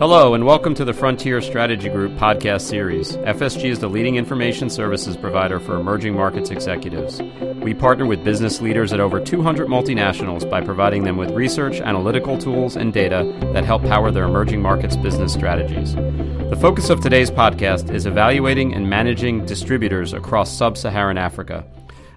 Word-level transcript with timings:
Hello, 0.00 0.34
and 0.34 0.44
welcome 0.44 0.74
to 0.74 0.84
the 0.84 0.92
Frontier 0.92 1.40
Strategy 1.40 1.88
Group 1.88 2.12
podcast 2.12 2.62
series. 2.62 3.16
FSG 3.18 3.66
is 3.70 3.78
the 3.78 3.88
leading 3.88 4.16
information 4.16 4.70
services 4.70 5.16
provider 5.16 5.60
for 5.60 5.76
emerging 5.76 6.14
markets 6.14 6.50
executives. 6.50 7.22
We 7.62 7.74
partner 7.74 8.06
with 8.06 8.24
business 8.24 8.60
leaders 8.60 8.92
at 8.92 8.98
over 8.98 9.20
200 9.20 9.68
multinationals 9.68 10.48
by 10.48 10.62
providing 10.62 11.04
them 11.04 11.16
with 11.16 11.30
research, 11.30 11.80
analytical 11.80 12.38
tools, 12.38 12.76
and 12.76 12.92
data 12.92 13.32
that 13.52 13.64
help 13.64 13.82
power 13.82 14.10
their 14.10 14.24
emerging 14.24 14.62
markets 14.62 14.96
business 14.96 15.32
strategies. 15.32 15.94
The 15.94 16.58
focus 16.60 16.90
of 16.90 17.00
today's 17.00 17.30
podcast 17.30 17.94
is 17.94 18.06
evaluating 18.06 18.74
and 18.74 18.90
managing 18.90 19.44
distributors 19.44 20.12
across 20.12 20.50
sub 20.50 20.76
Saharan 20.76 21.18
Africa. 21.18 21.64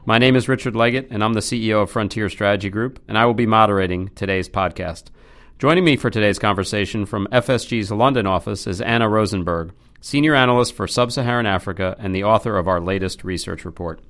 My 0.06 0.18
name 0.18 0.36
is 0.36 0.50
Richard 0.50 0.76
Leggett, 0.76 1.08
and 1.12 1.24
I'm 1.24 1.32
the 1.32 1.40
CEO 1.40 1.82
of 1.82 1.90
Frontier 1.90 2.30
Strategy 2.30 2.70
Group, 2.70 3.02
and 3.08 3.18
I 3.18 3.26
will 3.26 3.34
be 3.34 3.46
moderating 3.46 4.10
today's 4.10 4.50
podcast. 4.50 5.04
Joining 5.60 5.86
me 5.86 5.96
for 5.96 6.10
today's 6.10 6.40
conversation 6.40 7.06
from 7.06 7.26
FSG's 7.28 7.90
London 7.90 8.28
office 8.28 8.68
is 8.68 8.82
Anna 8.82 9.08
Rosenberg, 9.08 9.72
Senior 10.02 10.36
Analyst 10.36 10.74
for 10.74 10.90
Sub 10.90 11.14
Saharan 11.14 11.46
Africa 11.46 11.96
and 12.00 12.14
the 12.14 12.26
author 12.26 12.58
of 12.58 12.68
our 12.68 12.82
latest 12.82 13.24
research 13.24 13.64
report. 13.64 14.02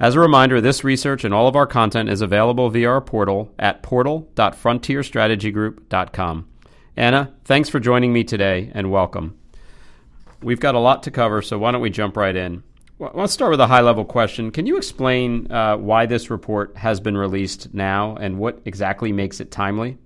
As 0.00 0.14
a 0.14 0.20
reminder, 0.20 0.62
this 0.62 0.82
research 0.82 1.24
and 1.24 1.34
all 1.34 1.46
of 1.46 1.56
our 1.56 1.66
content 1.66 2.08
is 2.08 2.22
available 2.22 2.70
via 2.70 2.88
our 2.88 3.02
portal 3.02 3.52
at 3.58 3.82
portal.frontierstrategygroup.com. 3.82 6.48
Anna, 6.96 7.34
thanks 7.44 7.68
for 7.68 7.80
joining 7.80 8.14
me 8.14 8.24
today 8.24 8.72
and 8.74 8.90
welcome. 8.90 9.38
We've 10.42 10.58
got 10.58 10.74
a 10.74 10.80
lot 10.80 11.02
to 11.02 11.10
cover, 11.10 11.42
so 11.42 11.58
why 11.58 11.72
don't 11.72 11.82
we 11.82 11.90
jump 11.90 12.16
right 12.16 12.34
in? 12.34 12.62
Well, 12.98 13.12
let's 13.14 13.32
start 13.32 13.52
with 13.52 13.60
a 13.60 13.66
high 13.68 13.80
level 13.80 14.04
question. 14.04 14.50
Can 14.50 14.66
you 14.66 14.76
explain 14.76 15.50
uh, 15.52 15.76
why 15.76 16.06
this 16.06 16.30
report 16.30 16.76
has 16.76 16.98
been 16.98 17.16
released 17.16 17.72
now 17.72 18.16
and 18.16 18.38
what 18.38 18.60
exactly 18.64 19.12
makes 19.12 19.40
it 19.40 19.52
timely? 19.52 19.98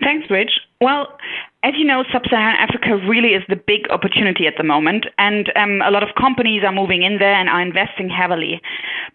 Thanks, 0.00 0.30
Rich. 0.30 0.52
Well, 0.80 1.18
as 1.64 1.74
you 1.76 1.84
know, 1.84 2.04
sub-Saharan 2.12 2.56
Africa 2.56 2.96
really 3.08 3.34
is 3.34 3.42
the 3.48 3.56
big 3.56 3.90
opportunity 3.90 4.46
at 4.46 4.54
the 4.56 4.62
moment, 4.62 5.06
and 5.18 5.50
um, 5.56 5.82
a 5.82 5.90
lot 5.90 6.04
of 6.04 6.14
companies 6.14 6.62
are 6.64 6.72
moving 6.72 7.02
in 7.02 7.18
there 7.18 7.34
and 7.34 7.48
are 7.48 7.60
investing 7.60 8.08
heavily. 8.08 8.60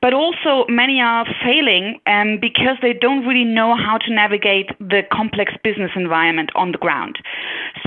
But 0.02 0.14
also, 0.14 0.66
many 0.68 1.00
are 1.00 1.26
failing 1.42 2.02
um, 2.06 2.40
because 2.42 2.76
they 2.82 2.92
don't 2.92 3.26
really 3.26 3.46
know 3.46 3.78
how 3.78 3.98
to 3.98 4.14
navigate 4.14 4.68
the 4.80 5.04
complex 5.10 5.54
business 5.64 5.92
environment 5.96 6.52
on 6.54 6.74
the 6.74 6.78
ground. 6.78 7.16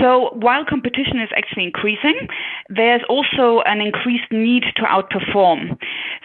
So, 0.01 0.31
while 0.33 0.65
competition 0.65 1.21
is 1.21 1.29
actually 1.37 1.65
increasing, 1.65 2.27
there's 2.71 3.03
also 3.11 3.61
an 3.67 3.83
increased 3.83 4.33
need 4.33 4.65
to 4.77 4.83
outperform. 4.83 5.77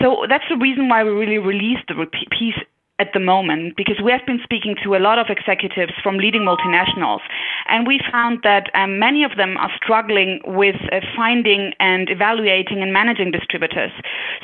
So, 0.02 0.24
that's 0.30 0.48
the 0.50 0.58
reason 0.58 0.88
why 0.88 1.04
we 1.04 1.12
really 1.12 1.38
released 1.38 1.88
the 1.90 2.08
piece 2.32 2.56
at 3.02 3.14
the 3.14 3.20
moment 3.20 3.76
because 3.76 4.00
we 4.06 4.12
have 4.12 4.26
been 4.26 4.40
speaking 4.44 4.76
to 4.84 4.96
a 4.96 5.02
lot 5.08 5.18
of 5.18 5.28
executives 5.30 5.94
from 6.04 6.18
leading 6.18 6.44
multinationals, 6.44 7.24
and 7.68 7.88
we 7.88 8.00
found 8.12 8.40
that 8.44 8.70
um, 8.76 9.00
many 9.00 9.24
of 9.24 9.34
them 9.38 9.58
are 9.58 9.72
struggling 9.76 10.40
with 10.46 10.76
uh, 10.92 11.00
finding 11.16 11.74
and 11.80 12.10
evaluating 12.10 12.82
and 12.84 12.94
managing 12.94 13.32
distributors. 13.32 13.92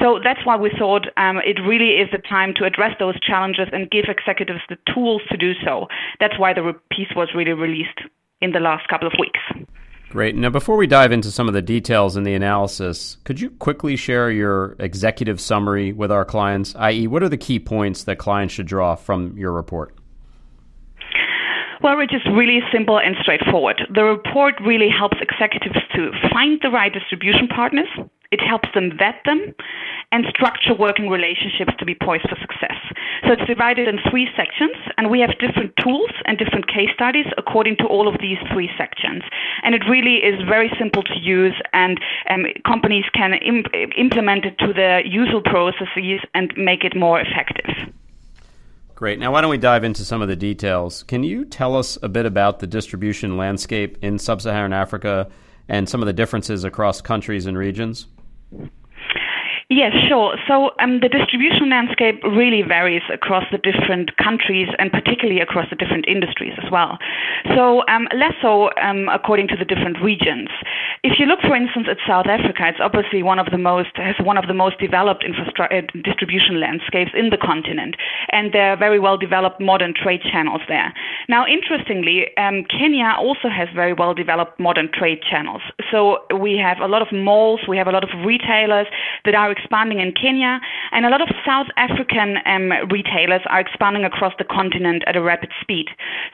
So 0.02 0.20
that's 0.24 0.44
why 0.44 0.56
we 0.58 0.72
thought 0.78 1.06
um, 1.18 1.38
it 1.46 1.60
really 1.62 1.92
is 2.02 2.10
the 2.12 2.24
time 2.36 2.54
to 2.58 2.66
address 2.66 2.94
those 3.00 3.20
challenges 3.20 3.68
and 3.72 3.92
give 3.92 4.06
executives 4.10 4.62
the 4.70 4.78
tools 4.92 5.22
to 5.30 5.38
do 5.38 5.54
so. 5.64 5.88
That's 6.20 6.38
why 6.40 6.54
the 6.54 6.74
piece 6.90 7.14
was 7.16 7.30
really 7.36 7.54
released 7.54 8.00
in 8.42 8.52
the 8.52 8.60
last 8.60 8.88
couple 8.88 9.08
of 9.08 9.14
weeks. 9.20 9.40
Great. 10.10 10.36
Now, 10.36 10.50
before 10.50 10.78
we 10.78 10.88
dive 10.88 11.12
into 11.12 11.30
some 11.32 11.50
of 11.50 11.54
the 11.54 11.62
details 11.62 12.16
in 12.16 12.24
the 12.24 12.34
analysis, 12.34 13.18
could 13.26 13.42
you 13.42 13.50
quickly 13.50 13.98
share 13.98 14.32
your 14.32 14.78
executive 14.80 15.42
summary 15.42 15.92
with 15.92 16.12
our 16.12 16.24
clients, 16.24 16.74
i.e., 16.76 17.08
what 17.08 17.24
are 17.24 17.30
the 17.30 17.38
key 17.38 17.60
points 17.60 18.04
that 18.06 18.18
clients 18.18 18.54
should 18.54 18.68
draw 18.68 18.96
from 18.96 19.38
your 19.38 19.52
report? 19.52 19.94
Well, 21.84 21.96
Rich, 21.96 22.14
is 22.14 22.22
really 22.34 22.60
simple 22.72 23.00
and 23.00 23.16
straightforward. 23.22 23.82
The 23.94 24.04
report 24.04 24.56
really 24.66 24.90
helps 24.90 25.18
executives 25.22 25.78
to 25.96 26.12
find 26.32 26.60
the 26.62 26.70
right 26.70 26.92
distribution 26.92 27.48
partners, 27.50 27.90
it 28.32 28.42
helps 28.42 28.68
them 28.74 28.92
vet 28.98 29.22
them 29.26 29.54
and 30.12 30.26
structure 30.30 30.74
working 30.74 31.10
relationships 31.10 31.74
to 31.80 31.86
be 31.86 31.94
poised 31.94 32.24
for 32.30 32.38
success. 32.40 32.80
So 33.26 33.34
it's 33.34 33.46
divided 33.46 33.88
in 33.88 34.00
three 34.10 34.28
sections, 34.38 34.76
and 34.98 35.10
we 35.10 35.20
have 35.20 35.32
different 35.40 35.74
tools 35.84 36.12
and 36.26 36.38
different 36.38 36.68
case 36.68 36.90
studies 36.94 37.26
according 37.38 37.76
to 37.78 37.86
all 37.86 38.08
of 38.08 38.16
these 38.22 38.38
three 38.54 38.70
sections. 38.78 39.24
And 39.64 39.76
it 39.76 39.84
really 39.90 40.24
is 40.24 40.40
very 40.48 40.72
simple 40.80 41.04
to 41.04 41.20
use, 41.20 41.56
and 41.74 42.00
um, 42.30 42.46
companies 42.66 43.04
can 43.14 43.34
imp- 43.34 43.74
implement 43.98 44.46
it 44.46 44.58
to 44.60 44.72
their 44.72 45.06
usual 45.06 45.42
processes 45.42 46.22
and 46.34 46.54
make 46.56 46.84
it 46.86 46.96
more 46.96 47.20
effective. 47.20 47.94
Great. 48.96 49.20
Now, 49.20 49.32
why 49.32 49.42
don't 49.42 49.52
we 49.52 49.60
dive 49.60 49.84
into 49.84 50.04
some 50.04 50.22
of 50.22 50.28
the 50.28 50.36
details? 50.36 51.04
Can 51.04 51.24
you 51.24 51.46
tell 51.46 51.76
us 51.76 52.00
a 52.02 52.10
bit 52.10 52.26
about 52.26 52.60
the 52.60 52.66
distribution 52.66 53.38
landscape 53.38 53.98
in 54.02 54.18
sub 54.18 54.42
Saharan 54.42 54.74
Africa 54.74 55.30
and 55.70 55.88
some 55.88 56.02
of 56.02 56.08
the 56.08 56.14
differences 56.14 56.64
across 56.64 57.02
countries 57.02 57.46
and 57.46 57.58
regions? 57.58 58.08
Yes, 59.70 59.92
sure. 60.08 60.40
So 60.48 60.72
um, 60.80 61.04
the 61.04 61.12
distribution 61.12 61.70
landscape 61.70 62.24
really 62.24 62.64
varies 62.64 63.04
across 63.12 63.44
the 63.52 63.60
different 63.60 64.16
countries 64.16 64.70
and 64.80 64.90
particularly 64.90 65.42
across 65.42 65.68
the 65.70 65.76
different 65.76 66.08
industries 66.08 66.54
as 66.64 66.72
well. 66.72 66.98
So 67.52 67.84
um, 67.92 68.08
less 68.16 68.32
so 68.42 68.72
um, 68.80 69.12
according 69.12 69.50
to 69.50 69.58
the 69.60 69.66
different 69.66 70.00
regions. 70.00 70.48
If 71.04 71.20
you 71.20 71.26
look, 71.28 71.44
for 71.44 71.54
instance, 71.54 71.88
at 71.92 71.98
South 72.08 72.28
Africa, 72.32 72.64
it's 72.72 72.80
obviously 72.80 73.24
one 73.24 73.40
of 73.40 73.52
the 73.52 73.58
most 73.60 73.92
has 74.00 74.16
one 74.24 74.38
of 74.38 74.48
the 74.48 74.56
most 74.56 74.80
developed 74.80 75.28
infrastructure 75.28 75.84
uh, 75.84 75.84
distribution 76.00 76.64
landscapes 76.64 77.12
in 77.12 77.30
the 77.30 77.38
continent, 77.38 77.96
and 78.32 78.54
there 78.54 78.72
are 78.72 78.78
very 78.78 79.00
well 79.00 79.18
developed 79.18 79.60
modern 79.60 79.94
trade 79.94 80.22
channels 80.24 80.62
there. 80.72 80.94
Now, 81.28 81.46
interestingly, 81.46 82.32
um, 82.38 82.64
Kenya 82.72 83.20
also 83.20 83.52
has 83.52 83.68
very 83.76 83.92
well 83.92 84.14
developed 84.14 84.60
modern 84.60 84.88
trade 84.96 85.20
channels. 85.28 85.62
So 85.92 86.24
we 86.40 86.56
have 86.56 86.80
a 86.80 86.88
lot 86.88 87.04
of 87.04 87.12
malls, 87.12 87.62
we 87.68 87.76
have 87.76 87.88
a 87.88 87.92
lot 87.92 88.04
of 88.04 88.10
retailers 88.26 88.88
that 89.26 89.36
are 89.36 89.57
expanding 89.58 90.00
in 90.00 90.14
Kenya, 90.14 90.60
and 90.92 91.06
a 91.06 91.10
lot 91.10 91.22
of 91.22 91.30
South 91.46 91.68
African 91.78 92.38
um, 92.46 92.70
retailers 92.92 93.42
are 93.50 93.60
expanding 93.60 94.06
across 94.06 94.34
the 94.38 94.46
continent 94.46 95.04
at 95.08 95.16
a 95.16 95.22
rapid 95.22 95.50
speed. 95.62 95.88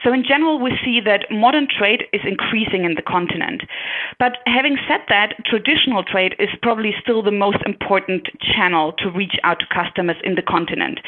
So, 0.04 0.12
in 0.12 0.22
general, 0.22 0.60
we 0.60 0.76
see 0.84 1.00
that 1.04 1.26
modern 1.30 1.66
trade 1.66 2.04
is 2.12 2.20
increasing 2.24 2.84
in 2.84 2.94
the 2.94 3.02
continent. 3.02 3.62
But 4.18 4.38
having 4.46 4.76
said 4.86 5.00
that, 5.08 5.34
traditional 5.46 6.04
trade 6.04 6.34
is 6.38 6.48
probably 6.62 6.92
still 7.00 7.22
the 7.22 7.32
most 7.32 7.58
important 7.64 8.28
channel 8.40 8.92
to 8.98 9.10
reach 9.10 9.36
out 9.42 9.60
to 9.60 9.66
customers 9.72 10.16
in 10.22 10.34
the 10.34 10.42
continent. 10.42 11.00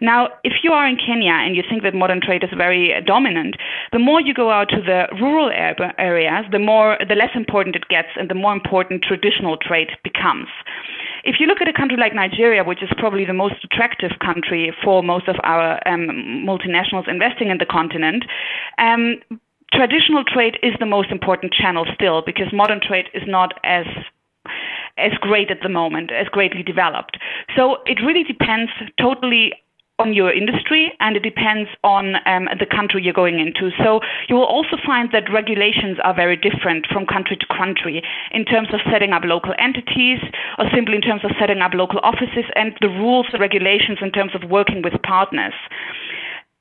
Now, 0.00 0.28
if 0.44 0.62
you 0.62 0.72
are 0.72 0.86
in 0.86 0.96
Kenya 0.96 1.32
and 1.32 1.56
you 1.56 1.62
think 1.68 1.82
that 1.82 1.94
modern 1.94 2.20
trade 2.20 2.44
is 2.44 2.50
very 2.56 2.94
dominant, 3.06 3.56
the 3.92 3.98
more 3.98 4.20
you 4.20 4.34
go 4.34 4.50
out 4.50 4.68
to 4.70 4.80
the 4.80 5.06
rural 5.20 5.50
areas, 5.50 6.44
the 6.50 6.58
more 6.58 6.98
the 7.08 7.14
less 7.14 7.34
important 7.34 7.76
it 7.76 7.88
gets, 7.88 8.08
and 8.16 8.28
the 8.28 8.34
more 8.34 8.52
important 8.52 9.02
traditional 9.02 9.56
trade 9.56 9.88
becomes. 10.02 10.48
If 11.24 11.36
you 11.40 11.46
look 11.46 11.60
at 11.60 11.68
a 11.68 11.72
country 11.72 11.96
like 11.96 12.14
Nigeria, 12.14 12.62
which 12.62 12.82
is 12.82 12.90
probably 12.98 13.24
the 13.24 13.32
most 13.32 13.56
attractive 13.64 14.12
country 14.20 14.74
for 14.84 15.02
most 15.02 15.26
of 15.26 15.36
our 15.42 15.80
um, 15.88 16.44
multinationals 16.46 17.08
investing 17.08 17.48
in 17.48 17.58
the 17.58 17.66
continent, 17.66 18.24
um, 18.78 19.16
traditional 19.72 20.22
trade 20.24 20.58
is 20.62 20.74
the 20.78 20.86
most 20.86 21.10
important 21.10 21.52
channel 21.52 21.86
still 21.94 22.22
because 22.24 22.52
modern 22.52 22.80
trade 22.80 23.06
is 23.14 23.22
not 23.26 23.54
as 23.64 23.86
as 24.96 25.10
great 25.20 25.50
at 25.50 25.58
the 25.62 25.68
moment, 25.68 26.12
as 26.12 26.28
greatly 26.28 26.62
developed. 26.62 27.18
So 27.56 27.78
it 27.86 27.98
really 28.04 28.22
depends 28.22 28.70
totally 29.00 29.52
on 30.00 30.12
your 30.12 30.32
industry 30.32 30.92
and 30.98 31.16
it 31.16 31.22
depends 31.22 31.70
on 31.84 32.16
um, 32.26 32.48
the 32.58 32.66
country 32.66 33.00
you're 33.02 33.14
going 33.14 33.38
into. 33.38 33.70
So 33.78 34.00
you 34.28 34.34
will 34.34 34.50
also 34.50 34.76
find 34.84 35.08
that 35.12 35.30
regulations 35.32 35.98
are 36.02 36.14
very 36.14 36.36
different 36.36 36.86
from 36.90 37.06
country 37.06 37.36
to 37.36 37.46
country 37.46 38.02
in 38.32 38.44
terms 38.44 38.68
of 38.74 38.80
setting 38.90 39.12
up 39.12 39.22
local 39.24 39.54
entities 39.56 40.18
or 40.58 40.66
simply 40.74 40.96
in 40.96 41.00
terms 41.00 41.22
of 41.22 41.30
setting 41.38 41.60
up 41.60 41.74
local 41.74 42.00
offices 42.02 42.44
and 42.56 42.74
the 42.80 42.88
rules 42.88 43.26
and 43.32 43.40
regulations 43.40 43.98
in 44.02 44.10
terms 44.10 44.34
of 44.34 44.50
working 44.50 44.82
with 44.82 44.94
partners 45.02 45.54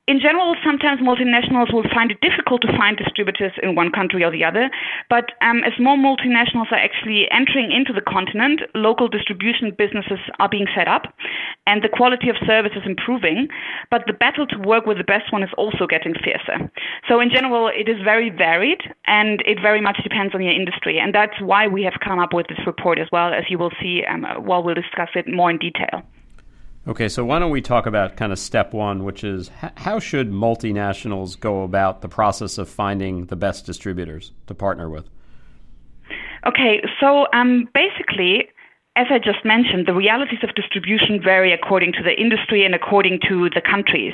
in 0.05 0.19
general, 0.19 0.53
sometimes 0.65 0.99
multinationals 0.99 1.71
will 1.71 1.87
find 1.95 2.11
it 2.11 2.19
difficult 2.19 2.61
to 2.63 2.75
find 2.75 2.97
distributors 2.97 3.53
in 3.63 3.73
one 3.73 3.89
country 3.89 4.21
or 4.21 4.31
the 4.31 4.43
other. 4.43 4.69
But 5.09 5.31
um, 5.39 5.63
as 5.63 5.71
more 5.79 5.95
multinationals 5.95 6.71
are 6.71 6.83
actually 6.83 7.31
entering 7.31 7.71
into 7.71 7.93
the 7.93 8.01
continent, 8.03 8.61
local 8.75 9.07
distribution 9.07 9.71
businesses 9.71 10.19
are 10.41 10.49
being 10.49 10.67
set 10.75 10.89
up 10.89 11.13
and 11.67 11.81
the 11.81 11.87
quality 11.87 12.27
of 12.27 12.35
service 12.45 12.73
is 12.75 12.83
improving. 12.85 13.47
But 13.89 14.03
the 14.05 14.11
battle 14.11 14.45
to 14.47 14.57
work 14.59 14.85
with 14.85 14.97
the 14.97 15.07
best 15.07 15.31
one 15.31 15.41
is 15.41 15.55
also 15.57 15.87
getting 15.87 16.15
fiercer. 16.19 16.69
So, 17.07 17.21
in 17.21 17.29
general, 17.31 17.71
it 17.71 17.87
is 17.87 18.03
very 18.03 18.29
varied 18.29 18.83
and 19.07 19.41
it 19.47 19.61
very 19.61 19.79
much 19.79 20.03
depends 20.03 20.35
on 20.35 20.43
your 20.43 20.53
industry. 20.53 20.99
And 20.99 21.15
that's 21.15 21.39
why 21.39 21.67
we 21.67 21.81
have 21.83 22.03
come 22.03 22.19
up 22.19 22.33
with 22.33 22.47
this 22.47 22.59
report 22.67 22.99
as 22.99 23.07
well, 23.13 23.33
as 23.33 23.45
you 23.47 23.57
will 23.57 23.71
see 23.81 24.03
um, 24.03 24.25
while 24.43 24.63
we'll 24.63 24.75
discuss 24.75 25.15
it 25.15 25.31
more 25.31 25.49
in 25.49 25.59
detail. 25.59 26.03
Okay, 26.85 27.07
so 27.07 27.23
why 27.23 27.39
don't 27.39 27.51
we 27.51 27.61
talk 27.61 27.85
about 27.85 28.17
kind 28.17 28.33
of 28.33 28.39
step 28.39 28.73
one, 28.73 29.05
which 29.05 29.23
is 29.23 29.49
how 29.75 29.99
should 29.99 30.31
multinationals 30.31 31.39
go 31.39 31.63
about 31.63 32.01
the 32.01 32.09
process 32.09 32.57
of 32.57 32.67
finding 32.67 33.25
the 33.27 33.37
best 33.37 33.65
distributors 33.65 34.33
to 34.47 34.53
partner 34.53 34.89
with? 34.89 35.09
Okay, 36.45 36.83
so 36.99 37.25
um, 37.33 37.69
basically, 37.73 38.49
as 38.95 39.07
I 39.09 39.17
just 39.17 39.43
mentioned, 39.43 39.87
the 39.87 39.93
realities 39.93 40.39
of 40.43 40.53
distribution 40.53 41.19
vary 41.21 41.51
according 41.51 41.93
to 41.93 42.03
the 42.03 42.13
industry 42.13 42.63
and 42.63 42.75
according 42.75 43.19
to 43.27 43.49
the 43.49 43.61
countries. 43.61 44.13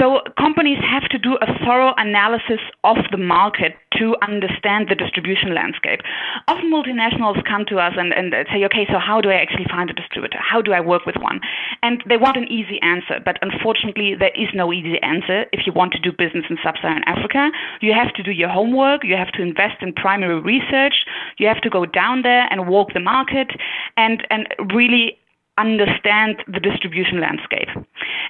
So 0.00 0.20
companies 0.38 0.78
have 0.80 1.04
to 1.10 1.18
do 1.18 1.36
a 1.44 1.48
thorough 1.64 1.92
analysis 1.98 2.60
of 2.82 2.96
the 3.10 3.20
market 3.20 3.76
to 4.00 4.16
understand 4.22 4.88
the 4.88 4.96
distribution 4.96 5.54
landscape. 5.54 6.00
Often 6.48 6.72
multinationals 6.72 7.44
come 7.44 7.64
to 7.68 7.76
us 7.76 7.92
and, 7.96 8.12
and 8.12 8.32
say, 8.52 8.64
okay, 8.64 8.88
so 8.88 8.98
how 8.98 9.20
do 9.20 9.28
I 9.28 9.36
actually 9.36 9.66
find 9.68 9.90
a 9.90 9.96
distributor? 9.96 10.38
How 10.40 10.60
do 10.62 10.72
I 10.72 10.80
work 10.80 11.04
with 11.04 11.16
one? 11.20 11.40
And 11.82 12.02
they 12.08 12.16
want 12.16 12.36
an 12.36 12.48
easy 12.48 12.80
answer, 12.80 13.20
but 13.24 13.36
unfortunately, 13.42 14.14
there 14.18 14.32
is 14.36 14.48
no 14.54 14.72
easy 14.72 14.96
answer 15.02 15.44
if 15.52 15.66
you 15.66 15.72
want 15.72 15.92
to 15.92 16.00
do 16.00 16.10
business 16.12 16.44
in 16.48 16.56
sub 16.64 16.76
Saharan 16.80 17.04
Africa. 17.04 17.50
You 17.80 17.92
have 17.92 18.12
to 18.14 18.22
do 18.22 18.32
your 18.32 18.48
homework, 18.48 19.04
you 19.04 19.16
have 19.16 19.32
to 19.32 19.42
invest 19.42 19.80
in 19.80 19.92
primary 19.92 20.40
research, 20.40 21.04
you 21.36 21.46
have 21.48 21.60
to 21.62 21.70
go 21.70 21.84
down 21.84 22.22
there 22.22 22.48
and 22.50 22.68
walk 22.68 22.92
the 22.92 23.00
market. 23.00 23.52
And 23.96 24.05
and, 24.06 24.26
and 24.30 24.72
really 24.74 25.18
understand 25.58 26.42
the 26.46 26.60
distribution 26.60 27.20
landscape. 27.20 27.68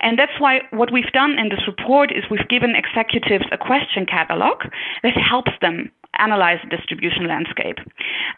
And 0.00 0.18
that's 0.18 0.38
why 0.38 0.60
what 0.70 0.92
we've 0.92 1.12
done 1.12 1.38
in 1.38 1.48
this 1.48 1.66
report 1.66 2.12
is 2.12 2.24
we've 2.30 2.48
given 2.48 2.74
executives 2.76 3.44
a 3.50 3.58
question 3.58 4.06
catalog 4.06 4.62
that 5.02 5.16
helps 5.16 5.50
them 5.60 5.90
analyze 6.18 6.58
the 6.62 6.76
distribution 6.76 7.26
landscape. 7.26 7.78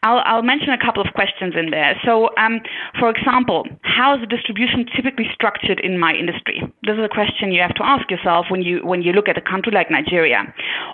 I'll, 0.03 0.23
I'll 0.25 0.43
mention 0.43 0.71
a 0.71 0.79
couple 0.79 1.03
of 1.03 1.13
questions 1.15 1.55
in 1.57 1.71
there. 1.71 1.99
So, 2.05 2.31
um, 2.37 2.61
for 2.99 3.11
example, 3.11 3.65
how 3.83 4.15
is 4.15 4.21
the 4.21 4.27
distribution 4.27 4.87
typically 4.95 5.27
structured 5.33 5.81
in 5.81 5.99
my 5.99 6.13
industry? 6.15 6.63
This 6.83 6.95
is 6.95 7.05
a 7.05 7.09
question 7.09 7.53
you 7.53 7.63
have 7.63 7.75
to 7.75 7.85
ask 7.85 8.11
yourself 8.11 8.47
when 8.51 8.63
you 8.63 8.81
when 8.85 9.03
you 9.03 9.13
look 9.13 9.29
at 9.29 9.39
a 9.39 9.43
country 9.43 9.73
like 9.73 9.91
Nigeria. 9.91 10.43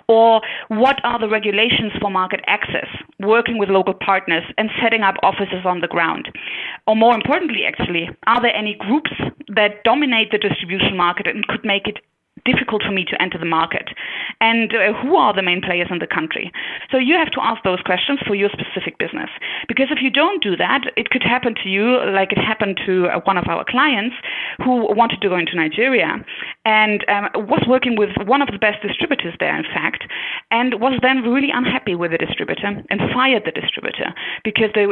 Or 0.07 0.41
what 0.69 1.03
are 1.03 1.19
the 1.19 1.29
regulations 1.29 1.91
for 1.99 2.09
market 2.09 2.41
access, 2.47 2.87
working 3.19 3.57
with 3.57 3.69
local 3.69 3.93
partners, 3.93 4.43
and 4.57 4.69
setting 4.81 5.01
up 5.01 5.15
offices 5.23 5.65
on 5.65 5.81
the 5.81 5.87
ground? 5.87 6.29
Or 6.87 6.95
more 6.95 7.15
importantly, 7.15 7.63
actually, 7.65 8.09
are 8.27 8.41
there 8.41 8.55
any 8.55 8.75
groups 8.75 9.11
that 9.55 9.83
dominate 9.83 10.31
the 10.31 10.37
distribution 10.37 10.97
market 10.97 11.27
and 11.27 11.47
could 11.47 11.63
make 11.63 11.87
it 11.87 11.99
difficult 12.45 12.83
for 12.83 12.91
me 12.91 13.03
to 13.05 13.21
enter 13.21 13.37
the 13.37 13.45
market? 13.45 13.89
And 14.39 14.73
uh, 14.73 14.93
who 14.93 15.15
are 15.15 15.33
the 15.33 15.41
main 15.41 15.61
players 15.61 15.87
in 15.91 15.99
the 15.99 16.07
country? 16.07 16.51
So 16.91 16.97
you 16.97 17.15
have 17.15 17.31
to 17.31 17.41
ask 17.41 17.63
those 17.63 17.81
questions 17.81 18.19
for 18.25 18.35
your 18.35 18.49
specific 18.49 18.97
business. 18.97 19.29
Because 19.67 19.87
if 19.91 19.99
you 20.01 20.09
don't 20.09 20.41
do 20.41 20.55
that, 20.55 20.81
it 20.95 21.09
could 21.09 21.23
happen 21.23 21.55
to 21.63 21.69
you 21.69 21.99
like 22.11 22.31
it 22.31 22.37
happened 22.37 22.79
to 22.85 23.07
uh, 23.07 23.19
one 23.25 23.37
of 23.37 23.47
our 23.47 23.65
clients 23.67 24.15
who 24.63 24.93
wanted 24.95 25.21
to 25.21 25.29
go 25.29 25.37
into 25.37 25.55
Nigeria 25.55 26.23
and 26.65 27.05
um, 27.09 27.47
was 27.47 27.63
working 27.67 27.95
with 27.97 28.09
one 28.25 28.41
of 28.41 28.49
the 28.51 28.57
best 28.57 28.81
distributors 28.81 29.35
there, 29.39 29.57
in 29.57 29.63
fact, 29.63 30.05
and 30.55 30.79
was 30.79 30.97
then 31.01 31.19
really 31.21 31.51
unhappy 31.51 31.95
with 31.95 32.11
the 32.11 32.17
distributor 32.17 32.71
and 32.89 32.99
fired 33.13 33.43
the 33.43 33.51
distributor 33.51 34.15
because 34.47 34.71
they 34.73 34.87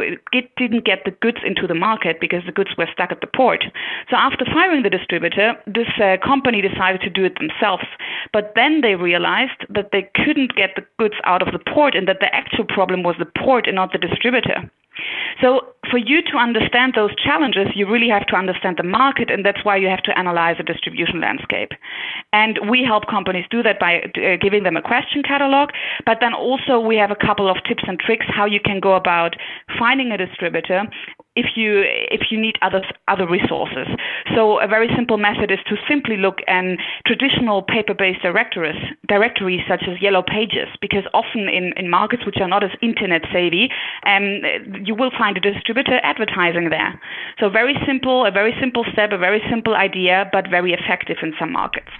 didn't 0.60 0.84
get 0.84 1.00
the 1.06 1.16
goods 1.24 1.38
into 1.40 1.66
the 1.66 1.74
market 1.74 2.20
because 2.20 2.42
the 2.44 2.52
goods 2.52 2.76
were 2.76 2.88
stuck 2.92 3.10
at 3.10 3.22
the 3.22 3.26
port. 3.26 3.64
So 4.10 4.16
after 4.16 4.44
firing 4.44 4.82
the 4.82 4.90
distributor, 4.90 5.54
this 5.66 5.88
uh, 5.96 6.18
company 6.22 6.60
decided 6.60 7.00
to 7.00 7.08
do 7.08 7.24
it 7.24 7.38
themselves. 7.40 7.88
But 8.30 8.52
then 8.54 8.82
they 8.82 8.94
realized 8.94 9.64
that 9.70 9.88
they 9.90 10.10
couldn't 10.14 10.54
get 10.54 10.76
the 10.76 10.84
goods 10.98 11.16
out 11.24 11.40
of 11.40 11.48
the 11.56 11.64
port 11.72 11.94
and 11.94 12.06
that 12.08 12.20
the 12.20 12.34
actual 12.34 12.66
problem 12.66 13.02
was 13.02 13.16
the 13.18 13.32
port 13.40 13.66
and 13.66 13.76
not 13.76 13.92
the 13.92 13.98
distributor. 13.98 14.70
So, 15.40 15.68
for 15.90 15.98
you 15.98 16.22
to 16.22 16.36
understand 16.36 16.94
those 16.96 17.14
challenges, 17.16 17.68
you 17.74 17.86
really 17.90 18.08
have 18.08 18.26
to 18.28 18.36
understand 18.36 18.76
the 18.78 18.84
market, 18.84 19.30
and 19.30 19.44
that's 19.44 19.64
why 19.64 19.76
you 19.76 19.88
have 19.88 20.02
to 20.04 20.18
analyze 20.18 20.56
the 20.56 20.62
distribution 20.62 21.20
landscape. 21.20 21.72
And 22.32 22.58
we 22.70 22.84
help 22.84 23.06
companies 23.06 23.44
do 23.50 23.62
that 23.62 23.78
by 23.78 24.00
uh, 24.00 24.36
giving 24.40 24.62
them 24.62 24.76
a 24.76 24.82
question 24.82 25.22
catalog, 25.22 25.70
but 26.06 26.18
then 26.20 26.32
also 26.32 26.78
we 26.78 26.96
have 26.96 27.10
a 27.10 27.16
couple 27.16 27.50
of 27.50 27.56
tips 27.68 27.84
and 27.86 27.98
tricks 27.98 28.26
how 28.28 28.46
you 28.46 28.60
can 28.60 28.80
go 28.80 28.94
about 28.94 29.36
finding 29.78 30.10
a 30.12 30.16
distributor 30.16 30.84
if 31.36 31.56
you 31.56 31.82
if 31.84 32.30
you 32.30 32.40
need 32.40 32.56
other 32.62 32.82
other 33.08 33.26
resources. 33.26 33.88
So 34.34 34.60
a 34.60 34.68
very 34.68 34.88
simple 34.94 35.16
method 35.16 35.50
is 35.50 35.58
to 35.68 35.76
simply 35.88 36.16
look 36.16 36.38
in 36.46 36.78
traditional 37.06 37.62
paper-based 37.62 38.22
directories 38.22 38.80
directories 39.08 39.60
such 39.68 39.84
as 39.88 40.00
Yellow 40.00 40.22
Pages, 40.22 40.68
because 40.80 41.04
often 41.12 41.48
in, 41.48 41.72
in 41.76 41.90
markets 41.90 42.24
which 42.24 42.36
are 42.40 42.48
not 42.48 42.62
as 42.62 42.70
internet 42.80 43.22
savvy, 43.32 43.68
um, 44.06 44.42
you 44.84 44.94
will 44.94 45.10
find 45.16 45.36
a 45.36 45.40
distributor 45.40 45.98
advertising 46.02 46.70
there. 46.70 47.00
So 47.40 47.48
very 47.48 47.74
simple, 47.86 48.24
a 48.26 48.30
very 48.30 48.54
simple 48.60 48.84
step, 48.92 49.12
a 49.12 49.18
very 49.18 49.42
simple 49.50 49.74
idea, 49.74 50.28
but 50.32 50.48
very 50.48 50.72
effective 50.72 51.18
in 51.22 51.34
some 51.38 51.52
markets. 51.52 51.90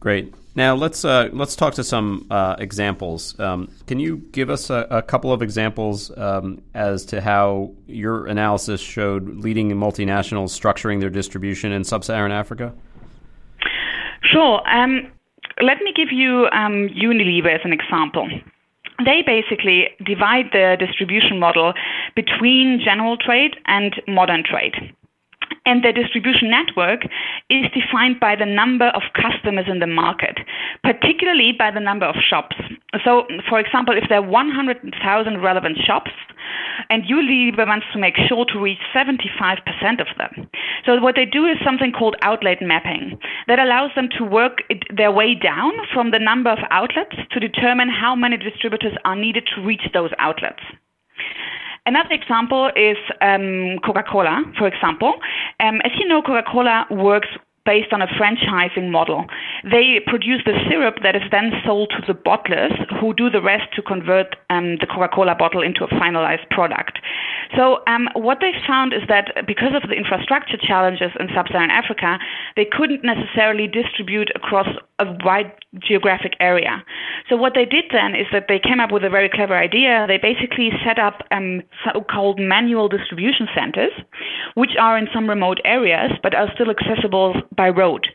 Great. 0.00 0.34
Now 0.54 0.74
let's 0.74 1.04
uh, 1.04 1.30
let's 1.32 1.56
talk 1.56 1.74
to 1.74 1.84
some 1.84 2.26
uh, 2.30 2.56
examples. 2.58 3.38
Um, 3.40 3.68
can 3.86 3.98
you 3.98 4.18
give 4.32 4.50
us 4.50 4.68
a, 4.68 4.86
a 4.90 5.02
couple 5.02 5.32
of 5.32 5.40
examples 5.40 6.10
um, 6.18 6.62
as 6.74 7.06
to 7.06 7.20
how 7.22 7.72
your 7.86 8.26
analysis 8.26 8.80
showed 8.80 9.38
leading 9.38 9.70
multinationals 9.70 10.50
structuring 10.50 11.00
their 11.00 11.10
distribution 11.10 11.72
in 11.72 11.84
sub-Saharan 11.84 12.32
Africa? 12.32 12.74
Sure. 14.22 14.60
Um, 14.68 15.10
let 15.62 15.78
me 15.78 15.92
give 15.96 16.12
you 16.12 16.48
um, 16.52 16.88
Unilever 16.88 17.54
as 17.54 17.60
an 17.64 17.72
example 17.72 18.28
they 19.04 19.22
basically 19.26 19.88
divide 20.04 20.46
their 20.52 20.76
distribution 20.76 21.38
model 21.38 21.72
between 22.14 22.80
general 22.84 23.16
trade 23.16 23.56
and 23.66 24.00
modern 24.06 24.44
trade 24.44 24.74
and 25.66 25.84
their 25.84 25.92
distribution 25.92 26.50
network 26.50 27.02
is 27.50 27.66
defined 27.72 28.18
by 28.20 28.34
the 28.36 28.46
number 28.46 28.88
of 28.94 29.02
customers 29.14 29.66
in 29.68 29.78
the 29.78 29.86
market, 29.86 30.38
particularly 30.82 31.52
by 31.56 31.70
the 31.70 31.80
number 31.80 32.06
of 32.06 32.16
shops. 32.16 32.56
So, 33.04 33.26
for 33.48 33.60
example, 33.60 33.96
if 33.96 34.08
there 34.08 34.18
are 34.18 34.28
100,000 34.28 35.40
relevant 35.40 35.78
shops, 35.84 36.10
and 36.88 37.04
Unilever 37.04 37.66
wants 37.66 37.86
to 37.92 37.98
make 37.98 38.16
sure 38.28 38.44
to 38.46 38.58
reach 38.58 38.78
75% 38.94 40.00
of 40.00 40.06
them. 40.18 40.48
So 40.84 41.00
what 41.00 41.14
they 41.14 41.24
do 41.24 41.46
is 41.46 41.56
something 41.64 41.92
called 41.92 42.16
outlet 42.22 42.58
mapping 42.60 43.18
that 43.46 43.58
allows 43.58 43.90
them 43.94 44.08
to 44.18 44.24
work 44.24 44.58
their 44.94 45.12
way 45.12 45.34
down 45.34 45.72
from 45.92 46.10
the 46.10 46.18
number 46.18 46.50
of 46.50 46.58
outlets 46.70 47.16
to 47.30 47.40
determine 47.40 47.88
how 47.88 48.14
many 48.14 48.36
distributors 48.36 48.94
are 49.04 49.16
needed 49.16 49.48
to 49.54 49.62
reach 49.62 49.86
those 49.92 50.10
outlets. 50.18 50.62
Another 51.84 52.12
example 52.12 52.70
is 52.76 52.96
um, 53.20 53.78
Coca 53.84 54.04
Cola, 54.08 54.44
for 54.56 54.68
example. 54.68 55.14
Um, 55.58 55.80
as 55.84 55.90
you 55.98 56.06
know, 56.06 56.22
Coca 56.22 56.44
Cola 56.48 56.86
works 56.90 57.28
based 57.64 57.92
on 57.92 58.02
a 58.02 58.06
franchising 58.06 58.90
model. 58.90 59.26
They 59.64 60.00
produce 60.06 60.42
the 60.44 60.58
syrup 60.68 60.96
that 61.02 61.14
is 61.14 61.22
then 61.30 61.52
sold 61.64 61.90
to 61.90 62.02
the 62.06 62.18
bottlers 62.18 62.74
who 63.00 63.14
do 63.14 63.30
the 63.30 63.40
rest 63.40 63.72
to 63.74 63.82
convert 63.82 64.34
um, 64.50 64.78
the 64.80 64.86
Coca 64.86 65.08
Cola 65.12 65.34
bottle 65.34 65.62
into 65.62 65.84
a 65.84 65.88
finalized 65.88 66.48
product. 66.50 66.98
So, 67.56 67.82
um, 67.86 68.08
what 68.14 68.38
they 68.40 68.52
found 68.66 68.92
is 68.92 69.02
that 69.08 69.46
because 69.46 69.74
of 69.74 69.88
the 69.88 69.94
infrastructure 69.94 70.56
challenges 70.56 71.10
in 71.20 71.28
sub 71.34 71.46
Saharan 71.48 71.70
Africa, 71.70 72.18
they 72.56 72.64
couldn't 72.64 73.04
necessarily 73.04 73.68
distribute 73.68 74.30
across 74.34 74.68
a 74.98 75.06
wide 75.24 75.52
geographic 75.80 76.34
area. 76.40 76.84
So, 77.28 77.36
what 77.36 77.52
they 77.54 77.64
did 77.64 77.84
then 77.92 78.14
is 78.14 78.26
that 78.32 78.46
they 78.48 78.58
came 78.58 78.80
up 78.80 78.92
with 78.92 79.04
a 79.04 79.10
very 79.10 79.30
clever 79.32 79.56
idea. 79.56 80.04
They 80.06 80.18
basically 80.18 80.70
set 80.84 80.98
up 80.98 81.22
um, 81.30 81.62
so 81.84 82.02
called 82.02 82.38
manual 82.38 82.88
distribution 82.88 83.48
centers, 83.54 83.92
which 84.54 84.76
are 84.78 84.98
in 84.98 85.08
some 85.14 85.28
remote 85.28 85.60
areas 85.64 86.12
but 86.22 86.34
are 86.34 86.50
still 86.54 86.70
accessible 86.70 87.34
by 87.56 87.68
road. 87.68 88.08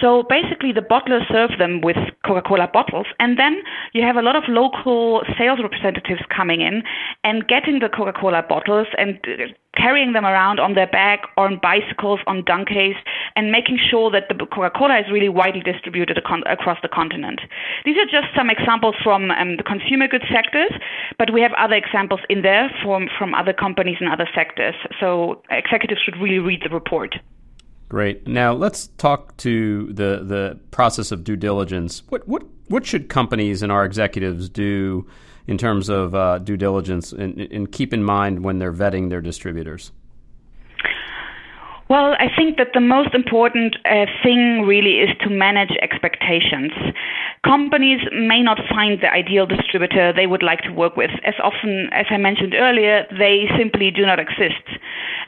So 0.00 0.24
basically, 0.28 0.72
the 0.72 0.80
bottlers 0.80 1.26
serve 1.30 1.58
them 1.58 1.80
with 1.80 1.96
Coca 2.24 2.42
Cola 2.42 2.68
bottles, 2.72 3.06
and 3.18 3.38
then 3.38 3.62
you 3.92 4.02
have 4.02 4.16
a 4.16 4.22
lot 4.22 4.36
of 4.36 4.44
local 4.48 5.22
sales 5.38 5.60
representatives 5.62 6.22
coming 6.34 6.60
in 6.60 6.82
and 7.24 7.46
getting 7.46 7.80
the 7.80 7.88
Coca 7.88 8.12
Cola 8.12 8.42
bottles 8.42 8.86
and 8.98 9.18
uh, 9.26 9.52
carrying 9.76 10.12
them 10.12 10.24
around 10.24 10.60
on 10.60 10.74
their 10.74 10.86
back 10.86 11.22
or 11.36 11.46
on 11.46 11.58
bicycles, 11.62 12.20
on 12.26 12.44
donkeys, 12.44 12.96
and 13.36 13.50
making 13.50 13.78
sure 13.90 14.10
that 14.10 14.28
the 14.28 14.34
Coca 14.46 14.70
Cola 14.76 14.98
is 14.98 15.10
really 15.10 15.28
widely 15.28 15.60
distributed 15.60 16.18
across 16.18 16.78
the 16.82 16.88
continent. 16.92 17.40
These 17.84 17.96
are 17.96 18.04
just 18.04 18.34
some 18.36 18.50
examples 18.50 18.94
from 19.02 19.30
um, 19.30 19.56
the 19.56 19.62
consumer 19.62 20.06
goods 20.08 20.24
sectors, 20.30 20.72
but 21.18 21.32
we 21.32 21.40
have 21.40 21.52
other 21.58 21.74
examples 21.74 22.20
in 22.28 22.42
there 22.42 22.70
from, 22.82 23.08
from 23.18 23.34
other 23.34 23.52
companies 23.52 23.96
in 24.00 24.08
other 24.08 24.28
sectors. 24.34 24.74
So 25.00 25.42
executives 25.50 26.00
should 26.04 26.16
really 26.20 26.38
read 26.38 26.60
the 26.62 26.70
report. 26.70 27.16
Great. 27.88 28.26
Now 28.26 28.54
let's 28.54 28.86
talk 28.96 29.36
to 29.38 29.92
the 29.92 30.24
the 30.24 30.58
process 30.70 31.12
of 31.12 31.24
due 31.24 31.36
diligence. 31.36 32.02
What 32.08 32.26
what 32.26 32.42
what 32.68 32.86
should 32.86 33.10
companies 33.10 33.62
and 33.62 33.70
our 33.70 33.84
executives 33.84 34.48
do 34.48 35.06
in 35.46 35.58
terms 35.58 35.90
of 35.90 36.14
uh, 36.14 36.38
due 36.38 36.56
diligence, 36.56 37.12
and, 37.12 37.38
and 37.38 37.70
keep 37.70 37.92
in 37.92 38.02
mind 38.02 38.44
when 38.44 38.58
they're 38.58 38.72
vetting 38.72 39.10
their 39.10 39.20
distributors? 39.20 39.92
Well, 41.92 42.16
I 42.18 42.34
think 42.34 42.56
that 42.56 42.68
the 42.72 42.80
most 42.80 43.12
important 43.12 43.76
uh, 43.84 44.06
thing 44.22 44.64
really 44.64 45.04
is 45.04 45.10
to 45.20 45.28
manage 45.28 45.76
expectations. 45.82 46.72
companies 47.44 48.00
may 48.12 48.40
not 48.40 48.58
find 48.70 49.00
the 49.02 49.10
ideal 49.12 49.46
distributor 49.46 50.12
they 50.12 50.26
would 50.26 50.42
like 50.42 50.62
to 50.62 50.72
work 50.72 50.96
with. 50.96 51.10
As 51.24 51.34
often 51.42 51.90
as 51.92 52.06
I 52.08 52.16
mentioned 52.16 52.54
earlier, 52.54 53.04
they 53.18 53.44
simply 53.58 53.90
do 53.90 54.06
not 54.06 54.18
exist. 54.18 54.64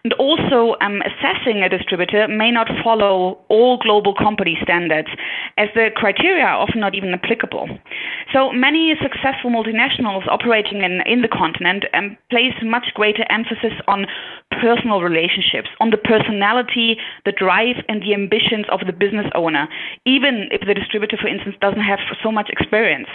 And 0.04 0.12
also, 0.14 0.76
um, 0.80 1.00
assessing 1.00 1.62
a 1.62 1.68
distributor 1.68 2.28
may 2.28 2.50
not 2.50 2.68
follow 2.84 3.40
all 3.48 3.78
global 3.78 4.14
company 4.14 4.56
standards, 4.62 5.08
as 5.56 5.68
the 5.74 5.88
criteria 5.94 6.44
are 6.44 6.60
often 6.60 6.80
not 6.80 6.94
even 6.94 7.14
applicable. 7.14 7.68
So 8.32 8.52
many 8.52 8.94
successful 9.00 9.50
multinationals 9.50 10.28
operating 10.28 10.82
in, 10.82 11.00
in 11.06 11.22
the 11.22 11.28
continent 11.28 11.84
um, 11.94 12.16
place 12.30 12.52
much 12.62 12.92
greater 12.94 13.24
emphasis 13.30 13.72
on 13.88 14.06
personal 14.64 15.04
relationships, 15.04 15.68
on 15.82 15.90
the 15.90 16.00
personality, 16.00 16.96
the 17.28 17.32
drive, 17.32 17.76
and 17.88 18.00
the 18.00 18.14
ambitions 18.16 18.64
of 18.72 18.80
the 18.88 18.96
business 18.96 19.28
owner, 19.34 19.68
even 20.06 20.48
if 20.56 20.64
the 20.66 20.72
distributor, 20.72 21.18
for 21.20 21.28
instance, 21.28 21.54
doesn't 21.60 21.84
have 21.84 22.00
so 22.22 22.32
much 22.32 22.48
experience. 22.48 23.10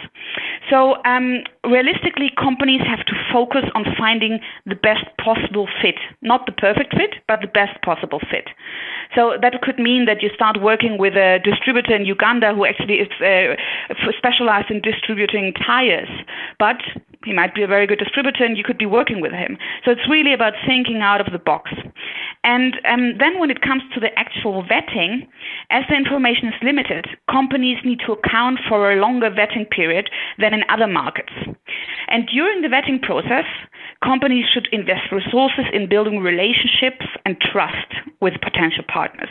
So, 0.69 1.01
um, 1.09 1.41
realistically, 1.65 2.29
companies 2.37 2.81
have 2.85 3.03
to 3.09 3.15
focus 3.33 3.65
on 3.73 3.83
finding 3.97 4.37
the 4.69 4.75
best 4.75 5.05
possible 5.17 5.67
fit, 5.81 5.97
not 6.21 6.45
the 6.45 6.51
perfect 6.51 6.93
fit, 6.93 7.17
but 7.27 7.41
the 7.41 7.47
best 7.47 7.81
possible 7.81 8.21
fit. 8.29 8.47
So 9.15 9.33
that 9.41 9.53
could 9.63 9.79
mean 9.79 10.05
that 10.05 10.21
you 10.21 10.29
start 10.35 10.61
working 10.61 10.97
with 10.99 11.15
a 11.15 11.39
distributor 11.43 11.95
in 11.95 12.05
Uganda 12.05 12.53
who 12.53 12.65
actually 12.65 13.01
is 13.01 13.09
uh, 13.21 13.57
specialized 14.17 14.69
in 14.69 14.81
distributing 14.81 15.53
tires, 15.65 16.09
but 16.59 16.77
he 17.25 17.33
might 17.33 17.53
be 17.53 17.63
a 17.63 17.67
very 17.67 17.85
good 17.87 17.99
distributor 17.99 18.45
and 18.45 18.57
you 18.57 18.63
could 18.63 18.77
be 18.77 18.85
working 18.85 19.19
with 19.19 19.31
him. 19.31 19.57
So 19.83 19.91
it's 19.91 20.07
really 20.09 20.33
about 20.33 20.53
thinking 20.65 21.01
out 21.01 21.19
of 21.19 21.33
the 21.39 21.43
box. 21.43 21.71
And 22.43 22.75
um, 22.87 23.15
then 23.19 23.39
when 23.39 23.51
it 23.51 23.61
comes 23.61 23.83
to 23.93 23.99
the 23.99 24.11
actual 24.17 24.63
vetting, 24.63 25.27
as 25.71 25.83
the 25.89 25.95
information 25.95 26.47
is 26.49 26.59
limited, 26.61 27.07
companies 27.29 27.77
need 27.83 27.99
to 28.05 28.13
account 28.13 28.59
for 28.67 28.91
a 28.91 28.99
longer 28.99 29.29
vetting 29.29 29.69
period 29.69 30.09
than 30.37 30.53
in 30.53 30.63
other 30.69 30.87
markets. 30.87 31.33
And 32.07 32.27
during 32.27 32.61
the 32.61 32.67
vetting 32.67 33.01
process, 33.01 33.45
companies 34.03 34.45
should 34.51 34.67
invest 34.71 35.11
resources 35.11 35.65
in 35.73 35.89
building 35.89 36.19
relationships 36.19 37.05
and 37.25 37.37
trust 37.39 37.91
with 38.21 38.33
potential 38.41 38.83
partners 38.87 39.29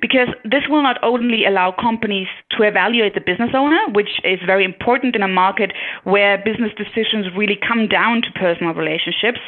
because 0.00 0.28
this 0.44 0.62
will 0.68 0.82
not 0.82 0.98
only 1.02 1.46
allow 1.46 1.72
companies 1.72 2.26
to 2.50 2.62
evaluate 2.62 3.14
the 3.14 3.20
business 3.20 3.50
owner, 3.54 3.78
which 3.92 4.20
is 4.24 4.38
very 4.44 4.64
important 4.64 5.14
in 5.14 5.22
a 5.22 5.28
market 5.28 5.72
where 6.04 6.38
business 6.38 6.72
decisions 6.76 7.26
really 7.36 7.56
come 7.56 7.86
down 7.88 8.22
to 8.22 8.30
personal 8.38 8.74
relationships, 8.74 9.40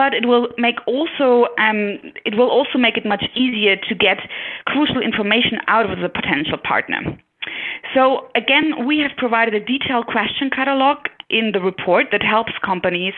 but 0.00 0.14
it 0.14 0.24
will 0.24 0.48
make 0.56 0.76
also 0.86 1.44
um, 1.60 2.00
it 2.24 2.34
will 2.38 2.48
also 2.48 2.78
make 2.78 2.96
it 2.96 3.04
much 3.04 3.24
easier 3.34 3.76
to 3.76 3.94
get 3.94 4.16
crucial 4.64 5.02
information 5.02 5.58
out 5.68 5.90
of 5.92 5.98
the 5.98 6.08
potential 6.08 6.56
partner. 6.56 7.00
So 7.92 8.28
again, 8.34 8.86
we 8.86 8.96
have 9.04 9.12
provided 9.18 9.52
a 9.52 9.60
detailed 9.60 10.06
question 10.06 10.48
catalog 10.48 10.96
in 11.30 11.52
the 11.52 11.60
report 11.60 12.06
that 12.12 12.22
helps 12.22 12.52
companies 12.64 13.14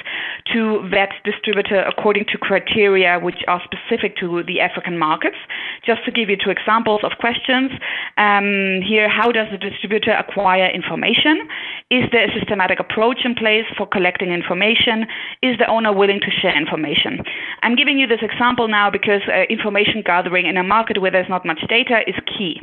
to 0.52 0.86
vet 0.88 1.10
distributor 1.24 1.82
according 1.82 2.24
to 2.30 2.38
criteria 2.38 3.18
which 3.18 3.42
are 3.48 3.60
specific 3.64 4.16
to 4.16 4.42
the 4.44 4.60
African 4.60 4.98
markets. 4.98 5.36
Just 5.84 6.04
to 6.04 6.10
give 6.10 6.28
you 6.28 6.36
two 6.36 6.50
examples 6.50 7.00
of 7.02 7.12
questions 7.18 7.72
um, 8.18 8.80
here, 8.84 9.08
how 9.08 9.32
does 9.32 9.48
the 9.50 9.58
distributor 9.58 10.12
acquire 10.12 10.68
information? 10.70 11.48
Is 11.90 12.04
there 12.12 12.28
a 12.28 12.32
systematic 12.38 12.78
approach 12.80 13.24
in 13.24 13.34
place 13.34 13.64
for 13.76 13.86
collecting 13.86 14.30
information? 14.30 15.06
Is 15.42 15.58
the 15.58 15.66
owner 15.66 15.92
willing 15.92 16.20
to 16.20 16.30
share 16.30 16.56
information? 16.56 17.24
I'm 17.62 17.76
giving 17.76 17.98
you 17.98 18.06
this 18.06 18.22
example 18.22 18.68
now 18.68 18.90
because 18.90 19.22
uh, 19.28 19.42
information 19.48 20.02
gathering 20.04 20.46
in 20.46 20.56
a 20.56 20.62
market 20.62 21.00
where 21.00 21.10
there's 21.10 21.28
not 21.28 21.44
much 21.44 21.60
data 21.68 22.00
is 22.06 22.14
key. 22.26 22.60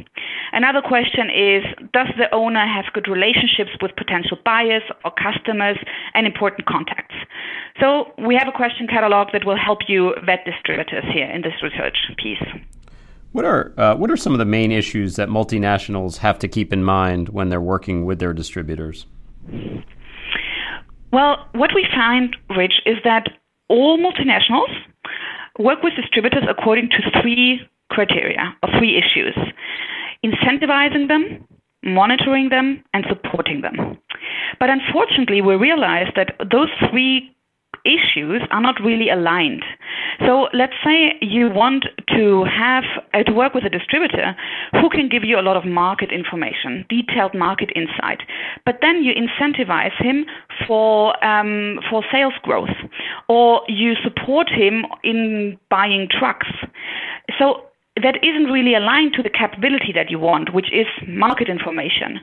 Another 0.53 0.82
question 0.82 1.29
is, 1.29 1.63
does 1.94 2.08
the 2.18 2.34
owner 2.34 2.65
have 2.65 2.86
good 2.94 3.08
relationships 3.08 3.72
with 3.82 3.96
potential 3.96 4.38
buyers 4.44 4.84
or 5.03 5.12
customers? 5.12 5.38
Customers, 5.39 5.77
and 6.13 6.25
important 6.25 6.65
contacts. 6.65 7.15
So 7.79 8.12
we 8.17 8.36
have 8.36 8.48
a 8.48 8.51
question 8.55 8.88
catalog 8.88 9.29
that 9.34 9.46
will 9.46 9.58
help 9.58 9.79
you 9.88 10.13
vet 10.25 10.46
distributors 10.46 11.05
here 11.13 11.29
in 11.29 11.41
this 11.41 11.53
research 11.63 11.98
piece. 12.17 12.43
What 13.31 13.46
are 13.46 13.74
uh, 13.77 13.96
what 13.96 14.10
are 14.10 14.17
some 14.17 14.34
of 14.34 14.39
the 14.39 14.46
main 14.46 14.72
issues 14.72 15.15
that 15.15 15.29
multinationals 15.29 16.17
have 16.17 16.39
to 16.39 16.48
keep 16.48 16.74
in 16.74 16.84
mind 16.84 17.29
when 17.29 17.50
they're 17.50 17.62
working 17.62 18.05
with 18.05 18.19
their 18.19 18.34
distributors? 18.34 19.05
Well, 21.12 21.48
what 21.53 21.72
we 21.74 21.88
find, 21.93 22.36
Rich, 22.55 22.81
is 22.86 22.98
that 23.03 23.29
all 23.67 23.98
multinationals 24.00 24.74
work 25.60 25.84
with 25.84 25.93
distributors 25.96 26.43
according 26.50 26.89
to 26.89 27.22
three 27.22 27.62
criteria 27.89 28.55
or 28.63 28.69
three 28.79 28.98
issues: 28.98 29.38
incentivizing 30.25 31.08
them, 31.08 31.48
monitoring 31.84 32.50
them, 32.50 32.84
and 32.93 33.05
supporting 33.08 33.62
them. 33.62 33.98
But 34.60 34.70
unfortunately, 34.70 35.41
we 35.41 35.56
realized 35.56 36.12
that 36.15 36.36
those 36.51 36.70
three 36.89 37.36
issues 37.86 38.41
are 38.51 38.62
not 38.62 38.75
really 38.84 39.10
aligned. 39.10 39.63
So 40.25 40.48
let's 40.53 40.74
say 40.84 41.13
you 41.22 41.50
want 41.50 41.86
to 42.10 42.44
have 42.46 42.84
uh, 43.13 43.24
to 43.24 43.32
work 43.32 43.53
with 43.53 43.63
a 43.63 43.70
distributor 43.70 44.36
who 44.74 44.89
can 44.89 45.08
give 45.08 45.24
you 45.24 45.39
a 45.39 45.41
lot 45.41 45.56
of 45.56 45.65
market 45.65 46.12
information, 46.12 46.86
detailed 46.89 47.34
market 47.34 47.70
insight, 47.75 48.22
but 48.65 48.79
then 48.82 49.03
you 49.03 49.13
incentivize 49.13 49.96
him 49.98 50.25
for 50.68 51.24
um, 51.24 51.79
for 51.89 52.03
sales 52.12 52.34
growth, 52.44 52.75
or 53.29 53.62
you 53.68 53.94
support 54.03 54.50
him 54.50 54.86
in 55.03 55.58
buying 55.70 56.08
trucks. 56.12 56.48
So 57.38 57.63
that 57.96 58.24
isn't 58.24 58.51
really 58.51 58.75
aligned 58.75 59.13
to 59.13 59.24
the 59.24 59.29
capability 59.29 59.91
that 59.93 60.10
you 60.10 60.19
want, 60.19 60.53
which 60.53 60.72
is 60.72 60.88
market 61.08 61.50
information. 61.50 62.19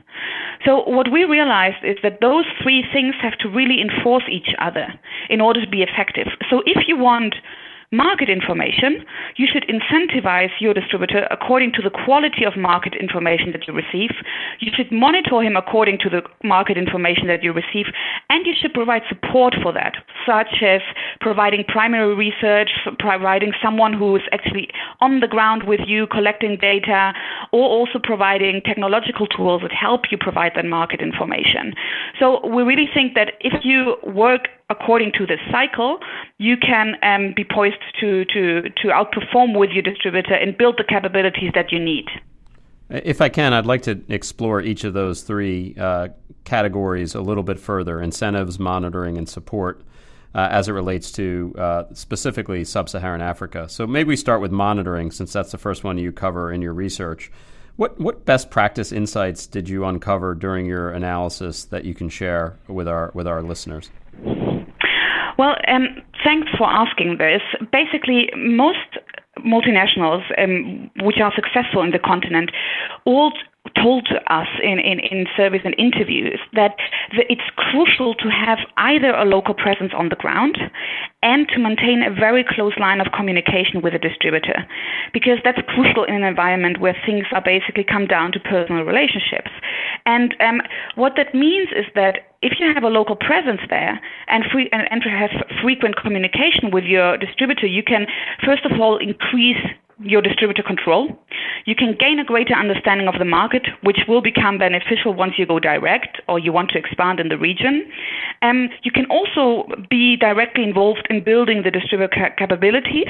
So 0.65 0.83
what 0.87 1.11
we 1.11 1.23
realized 1.23 1.83
is 1.83 1.97
that 2.03 2.19
those 2.21 2.45
three 2.61 2.83
things 2.91 3.15
have 3.21 3.37
to 3.39 3.49
really 3.49 3.81
enforce 3.81 4.23
each 4.31 4.55
other 4.59 4.87
in 5.29 5.41
order 5.41 5.63
to 5.63 5.69
be 5.69 5.83
effective. 5.83 6.27
So 6.49 6.63
if 6.65 6.87
you 6.87 6.97
want 6.97 7.35
market 7.91 8.29
information, 8.29 9.05
you 9.37 9.47
should 9.51 9.65
incentivize 9.69 10.49
your 10.59 10.73
distributor 10.73 11.25
according 11.31 11.71
to 11.71 11.81
the 11.81 11.89
quality 11.89 12.43
of 12.43 12.57
market 12.57 12.93
information 12.99 13.53
that 13.53 13.65
you 13.65 13.73
receive. 13.73 14.11
You 14.59 14.71
should 14.75 14.91
monitor 14.91 15.41
him 15.41 15.55
according 15.55 15.99
to 15.99 16.09
the 16.09 16.21
market 16.43 16.77
information 16.77 17.27
that 17.27 17.43
you 17.43 17.53
receive, 17.53 17.85
and 18.29 18.45
you 18.45 18.53
should 18.59 18.73
provide 18.73 19.03
support 19.07 19.55
for 19.63 19.71
that, 19.71 19.93
such 20.25 20.61
as 20.61 20.81
providing 21.21 21.63
primary 21.63 22.13
research, 22.13 22.69
providing 22.99 23.53
someone 23.63 23.93
who 23.93 24.17
is 24.17 24.23
actually 24.33 24.67
on 24.99 25.21
the 25.21 25.27
ground 25.27 25.63
with 25.65 25.79
you 25.87 26.07
collecting 26.07 26.57
data, 26.59 27.13
or 27.53 27.63
also 27.63 27.99
providing 28.03 28.61
technological 28.65 29.27
tools 29.27 29.61
that 29.61 29.71
help 29.71 30.11
you 30.11 30.17
provide 30.17 30.51
that 30.55 30.65
market 30.65 30.99
information. 30.99 31.73
So 32.19 32.45
we 32.45 32.63
really 32.63 32.89
think 32.93 33.13
that 33.13 33.33
if 33.39 33.63
you 33.63 33.95
work 34.03 34.49
according 34.69 35.11
to 35.13 35.25
this 35.25 35.39
cycle, 35.49 35.99
you 36.37 36.57
can 36.57 36.95
um, 37.01 37.33
be 37.35 37.43
poised 37.43 37.77
to, 37.99 38.25
to, 38.25 38.63
to 38.63 38.87
outperform 38.89 39.57
with 39.57 39.69
your 39.71 39.83
distributor 39.83 40.33
and 40.33 40.57
build 40.57 40.75
the 40.77 40.83
capabilities 40.83 41.51
that 41.55 41.71
you 41.71 41.79
need. 41.79 42.05
If 42.89 43.21
I 43.21 43.29
can, 43.29 43.53
I'd 43.53 43.65
like 43.65 43.81
to 43.83 44.01
explore 44.07 44.61
each 44.61 44.83
of 44.83 44.93
those 44.93 45.21
three 45.21 45.75
uh, 45.77 46.09
categories 46.45 47.15
a 47.15 47.21
little 47.21 47.43
bit 47.43 47.59
further 47.59 48.01
incentives, 48.01 48.59
monitoring, 48.59 49.17
and 49.17 49.27
support. 49.27 49.83
Uh, 50.35 50.47
as 50.51 50.67
it 50.67 50.73
relates 50.73 51.11
to 51.13 51.55
uh, 51.57 51.83
specifically 51.93 52.63
sub 52.63 52.89
Saharan 52.89 53.21
Africa. 53.21 53.67
So 53.69 53.87
maybe 53.87 54.09
we 54.09 54.15
start 54.15 54.39
with 54.39 54.51
monitoring, 54.51 55.09
since 55.09 55.33
that's 55.33 55.51
the 55.51 55.57
first 55.57 55.83
one 55.83 55.97
you 55.97 56.11
cover 56.11 56.51
in 56.51 56.61
your 56.61 56.73
research. 56.73 57.31
What, 57.77 57.99
what 57.99 58.25
best 58.25 58.51
practice 58.51 58.91
insights 58.91 59.47
did 59.47 59.67
you 59.67 59.85
uncover 59.85 60.35
during 60.35 60.67
your 60.67 60.91
analysis 60.91 61.63
that 61.65 61.85
you 61.85 61.95
can 61.95 62.09
share 62.09 62.57
with 62.67 62.87
our, 62.87 63.09
with 63.15 63.25
our 63.25 63.41
listeners? 63.41 63.89
Well, 65.37 65.55
um, 65.67 66.01
thanks 66.23 66.49
for 66.57 66.67
asking 66.67 67.17
this. 67.17 67.41
Basically, 67.71 68.29
most 68.35 68.97
multinationals 69.45 70.23
um, 70.41 70.89
which 71.01 71.17
are 71.21 71.31
successful 71.35 71.83
in 71.83 71.91
the 71.91 71.99
continent 71.99 72.51
all 73.05 73.31
told 73.75 74.07
us 74.27 74.47
in, 74.63 74.79
in, 74.79 74.99
in 74.99 75.25
surveys 75.35 75.61
and 75.65 75.75
interviews 75.77 76.39
that 76.53 76.75
the, 77.15 77.23
it's 77.31 77.49
crucial 77.55 78.13
to 78.15 78.29
have 78.29 78.59
either 78.77 79.11
a 79.11 79.25
local 79.25 79.53
presence 79.53 79.91
on 79.95 80.09
the 80.09 80.15
ground 80.15 80.57
and 81.23 81.47
to 81.49 81.59
maintain 81.59 82.03
a 82.03 82.13
very 82.13 82.45
close 82.47 82.73
line 82.77 83.01
of 83.01 83.07
communication 83.15 83.81
with 83.81 83.93
a 83.93 83.99
distributor 83.99 84.65
because 85.13 85.39
that's 85.43 85.59
crucial 85.67 86.03
in 86.03 86.15
an 86.15 86.23
environment 86.23 86.79
where 86.79 86.95
things 87.05 87.25
are 87.31 87.41
basically 87.41 87.83
come 87.83 88.05
down 88.05 88.31
to 88.31 88.39
personal 88.39 88.83
relationships. 88.83 89.51
And 90.05 90.35
um, 90.39 90.61
what 90.95 91.13
that 91.17 91.33
means 91.33 91.69
is 91.75 91.85
that 91.95 92.27
if 92.41 92.59
you 92.59 92.71
have 92.73 92.83
a 92.83 92.89
local 92.89 93.15
presence 93.15 93.61
there 93.69 93.99
and, 94.27 94.43
free, 94.51 94.69
and, 94.71 94.87
and 94.91 95.03
have 95.03 95.31
frequent 95.61 95.95
communication 95.97 96.71
with 96.71 96.83
your 96.83 97.17
distributor, 97.17 97.65
you 97.65 97.83
can 97.83 98.05
first 98.45 98.65
of 98.65 98.79
all 98.79 98.97
increase 98.97 99.57
your 99.99 100.21
distributor 100.21 100.63
control. 100.63 101.09
You 101.65 101.75
can 101.75 101.95
gain 101.99 102.19
a 102.19 102.23
greater 102.23 102.53
understanding 102.53 103.07
of 103.07 103.15
the 103.19 103.25
market, 103.25 103.67
which 103.83 103.99
will 104.07 104.21
become 104.21 104.57
beneficial 104.57 105.13
once 105.13 105.33
you 105.37 105.45
go 105.45 105.59
direct 105.59 106.21
or 106.27 106.39
you 106.39 106.53
want 106.53 106.69
to 106.71 106.77
expand 106.77 107.19
in 107.19 107.29
the 107.29 107.37
region. 107.37 107.89
Um, 108.41 108.69
you 108.83 108.91
can 108.91 109.05
also 109.09 109.67
be 109.89 110.15
directly 110.15 110.63
involved 110.63 111.07
in 111.09 111.23
building 111.23 111.63
the 111.63 111.71
distributor 111.71 112.33
capabilities 112.37 113.09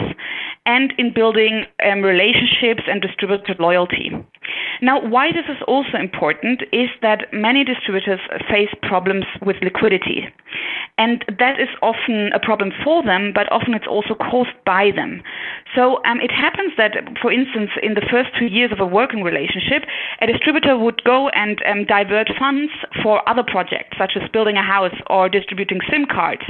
and 0.65 0.93
in 0.97 1.13
building 1.13 1.65
um, 1.85 2.01
relationships 2.01 2.83
and 2.87 3.01
distributor 3.01 3.55
loyalty. 3.59 4.11
Now, 4.81 5.05
why 5.05 5.31
this 5.31 5.45
is 5.49 5.61
also 5.67 5.97
important 5.99 6.63
is 6.71 6.89
that 7.01 7.33
many 7.33 7.63
distributors 7.63 8.19
face 8.49 8.69
problems 8.81 9.25
with 9.45 9.57
liquidity. 9.61 10.27
And 10.97 11.23
that 11.39 11.59
is 11.59 11.69
often 11.81 12.31
a 12.33 12.39
problem 12.39 12.71
for 12.83 13.03
them, 13.03 13.31
but 13.33 13.51
often 13.51 13.73
it's 13.73 13.87
also 13.87 14.15
caused 14.15 14.55
by 14.65 14.91
them. 14.95 15.21
So 15.75 16.01
um, 16.05 16.19
it 16.21 16.31
happens 16.31 16.73
that, 16.77 16.93
for 17.21 17.31
instance, 17.31 17.71
in 17.81 17.93
the 17.93 18.05
first 18.09 18.29
two 18.37 18.45
years 18.45 18.71
of 18.71 18.79
a 18.79 18.85
working 18.85 19.23
relationship, 19.23 19.83
a 20.21 20.27
distributor 20.27 20.77
would 20.77 21.03
go 21.03 21.29
and 21.29 21.61
um, 21.65 21.85
divert 21.85 22.29
funds 22.39 22.71
for 23.03 23.27
other 23.27 23.43
projects, 23.43 23.97
such 23.97 24.13
as 24.15 24.29
building 24.31 24.57
a 24.57 24.63
house 24.63 24.95
or 25.09 25.29
distributing 25.29 25.79
SIM 25.89 26.05
cards. 26.05 26.43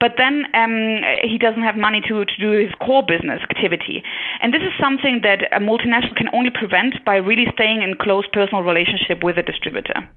But 0.00 0.14
then 0.18 0.44
um, 0.54 1.02
he 1.22 1.38
doesn't 1.38 1.62
have 1.62 1.76
money 1.76 2.00
to, 2.08 2.24
to 2.24 2.36
do 2.38 2.50
his 2.52 2.72
core 2.84 3.02
business 3.02 3.40
activity. 3.50 4.02
And 4.42 4.52
this 4.52 4.62
is 4.62 4.72
something 4.80 5.20
that 5.22 5.48
a 5.52 5.60
multinational 5.60 6.16
can 6.16 6.28
only 6.32 6.50
prevent 6.50 7.04
by 7.04 7.16
really 7.16 7.46
staying 7.54 7.82
in 7.82 7.94
close 8.00 8.26
personal 8.32 8.62
relationship 8.62 9.22
with 9.22 9.38
a 9.38 9.42
distributor. 9.42 10.08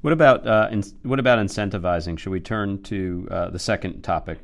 What 0.00 0.12
about 0.12 0.46
uh, 0.46 0.68
in, 0.70 0.82
what 1.02 1.18
about 1.18 1.44
incentivizing? 1.44 2.18
Should 2.18 2.30
we 2.30 2.40
turn 2.40 2.82
to 2.84 3.26
uh, 3.30 3.50
the 3.50 3.58
second 3.58 4.02
topic? 4.02 4.38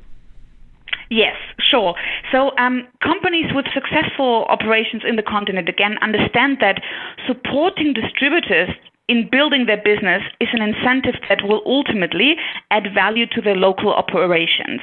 Yes, 1.09 1.35
sure. 1.59 1.95
So 2.31 2.55
um, 2.57 2.87
companies 3.03 3.45
with 3.53 3.65
successful 3.73 4.45
operations 4.49 5.03
in 5.07 5.15
the 5.15 5.23
continent 5.23 5.69
again 5.69 5.97
understand 6.01 6.57
that 6.61 6.81
supporting 7.27 7.93
distributors 7.93 8.69
in 9.07 9.29
building 9.31 9.65
their 9.67 9.77
business 9.77 10.23
is 10.41 10.49
an 10.51 10.61
incentive 10.61 11.13
that 11.29 11.43
will 11.43 11.61
ultimately 11.65 12.35
add 12.71 12.89
value 12.93 13.27
to 13.27 13.41
their 13.41 13.55
local 13.55 13.93
operations. 13.93 14.81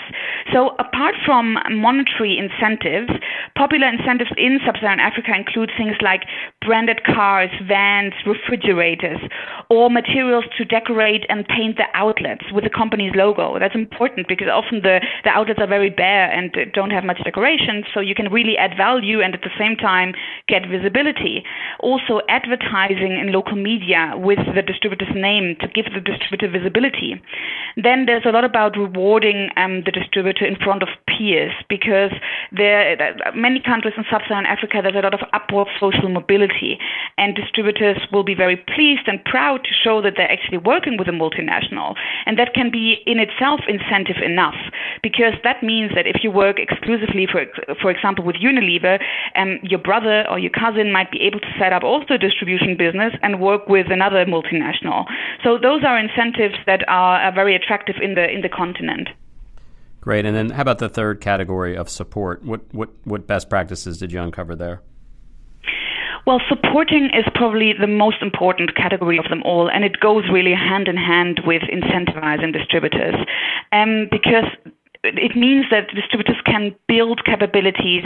So, 0.52 0.76
apart 0.79 1.17
from 1.26 1.59
monetary 1.71 2.38
incentives, 2.38 3.11
popular 3.57 3.88
incentives 3.88 4.31
in 4.37 4.61
sub 4.64 4.76
Saharan 4.76 5.00
Africa 5.00 5.35
include 5.35 5.71
things 5.76 5.97
like 6.00 6.23
branded 6.64 7.02
cars, 7.02 7.50
vans, 7.67 8.14
refrigerators, 8.25 9.19
or 9.69 9.91
materials 9.91 10.45
to 10.57 10.64
decorate 10.64 11.26
and 11.29 11.47
paint 11.49 11.76
the 11.76 11.91
outlets 11.95 12.45
with 12.52 12.62
the 12.62 12.71
company's 12.71 13.12
logo. 13.17 13.59
That's 13.59 13.75
important 13.75 14.29
because 14.29 14.47
often 14.47 14.83
the, 14.83 15.00
the 15.25 15.31
outlets 15.31 15.59
are 15.61 15.67
very 15.67 15.91
bare 15.91 16.31
and 16.31 16.55
don't 16.73 16.91
have 16.91 17.05
much 17.05 17.19
decoration, 17.25 17.83
so 17.93 17.99
you 17.99 18.14
can 18.14 18.31
really 18.31 18.57
add 18.57 18.76
value 18.76 19.21
and 19.21 19.35
at 19.35 19.43
the 19.43 19.50
same 19.59 19.75
time 19.75 20.14
get 20.47 20.62
visibility. 20.71 21.43
Also, 21.81 22.21
advertising 22.29 23.19
in 23.19 23.33
local 23.33 23.57
media 23.57 24.12
with 24.16 24.38
the 24.54 24.62
distributor's 24.62 25.14
name 25.14 25.57
to 25.61 25.69
give 25.69 25.87
the 25.92 26.00
distributor 26.00 26.49
visibility. 26.50 27.21
Then 27.76 28.07
there's 28.07 28.25
a 28.26 28.31
lot 28.31 28.45
about 28.45 28.76
rewarding 28.76 29.49
um, 29.57 29.83
the 29.85 29.92
distributor 29.92 30.45
in 30.45 30.57
front 30.57 30.83
of 30.83 30.88
peers 31.07 31.52
because 31.69 32.12
there 32.50 32.97
many 33.35 33.61
countries 33.61 33.95
in 33.97 34.04
sub-Saharan 34.11 34.47
Africa 34.47 34.81
there's 34.83 34.97
a 34.97 35.00
lot 35.00 35.14
of 35.14 35.21
upward 35.33 35.69
social 35.81 36.09
mobility, 36.09 36.78
and 37.16 37.35
distributors 37.35 37.99
will 38.12 38.25
be 38.25 38.35
very 38.35 38.57
pleased 38.57 39.07
and 39.07 39.25
proud 39.25 39.64
to 39.64 39.71
show 39.73 40.02
that 40.02 40.14
they're 40.16 40.31
actually 40.31 40.59
working 40.59 40.97
with 40.99 41.09
a 41.09 41.12
multinational, 41.12 41.95
and 42.26 42.38
that 42.38 42.54
can 42.54 42.71
be 42.71 43.00
in 43.07 43.19
itself 43.19 43.61
incentive 43.69 44.23
enough 44.23 44.57
because 45.02 45.35
that 45.45 45.62
means 45.62 45.92
that 45.95 46.07
if 46.07 46.23
you 46.23 46.31
work 46.31 46.59
exclusively, 46.59 47.26
for 47.26 47.47
for 47.81 47.90
example, 47.90 48.25
with 48.25 48.37
Unilever, 48.37 49.00
um, 49.35 49.59
your 49.62 49.78
brother 49.78 50.25
or 50.31 50.38
your 50.38 50.50
cousin 50.50 50.92
might 50.92 51.11
be 51.11 51.21
able 51.23 51.40
to 51.40 51.52
set 51.59 51.73
up 51.73 51.83
also 51.83 52.14
a 52.14 52.19
distribution 52.19 52.76
business 52.76 53.12
and 53.23 53.40
work 53.40 53.69
with 53.69 53.87
another 54.02 54.30
multinational. 54.30 55.04
So 55.44 55.59
those 55.59 55.85
are 55.85 55.99
incentives 55.99 56.56
that 56.66 56.88
are, 56.88 57.21
are 57.21 57.32
very 57.32 57.54
attractive 57.54 57.97
in 58.02 58.14
the 58.14 58.28
in 58.28 58.42
the 58.42 58.49
continent. 58.49 59.09
Great. 60.00 60.25
And 60.25 60.37
then 60.37 60.50
how 60.50 60.62
about 60.62 60.78
the 60.78 60.88
third 60.88 61.21
category 61.21 61.76
of 61.76 61.88
support? 61.88 62.44
What 62.44 62.61
what 62.73 62.90
what 63.04 63.26
best 63.26 63.49
practices 63.49 63.99
did 63.99 64.12
you 64.12 64.21
uncover 64.21 64.56
there? 64.56 64.82
Well, 66.25 66.40
supporting 66.49 67.06
is 67.06 67.25
probably 67.35 67.73
the 67.73 67.88
most 67.88 68.23
important 68.23 68.76
category 68.76 69.18
of 69.18 69.25
them 69.28 69.42
all, 69.42 69.68
and 69.68 69.85
it 69.85 69.99
goes 69.99 70.23
really 70.32 70.54
hand 70.54 70.87
in 70.87 70.97
hand 70.97 71.40
with 71.44 71.62
incentivizing 71.62 72.52
distributors. 72.52 73.16
Um, 73.73 74.06
because 74.09 74.47
it 75.04 75.35
means 75.37 75.66
that 75.71 75.88
distributors 75.94 76.37
can 76.47 76.75
build 76.87 77.25
capabilities 77.25 78.04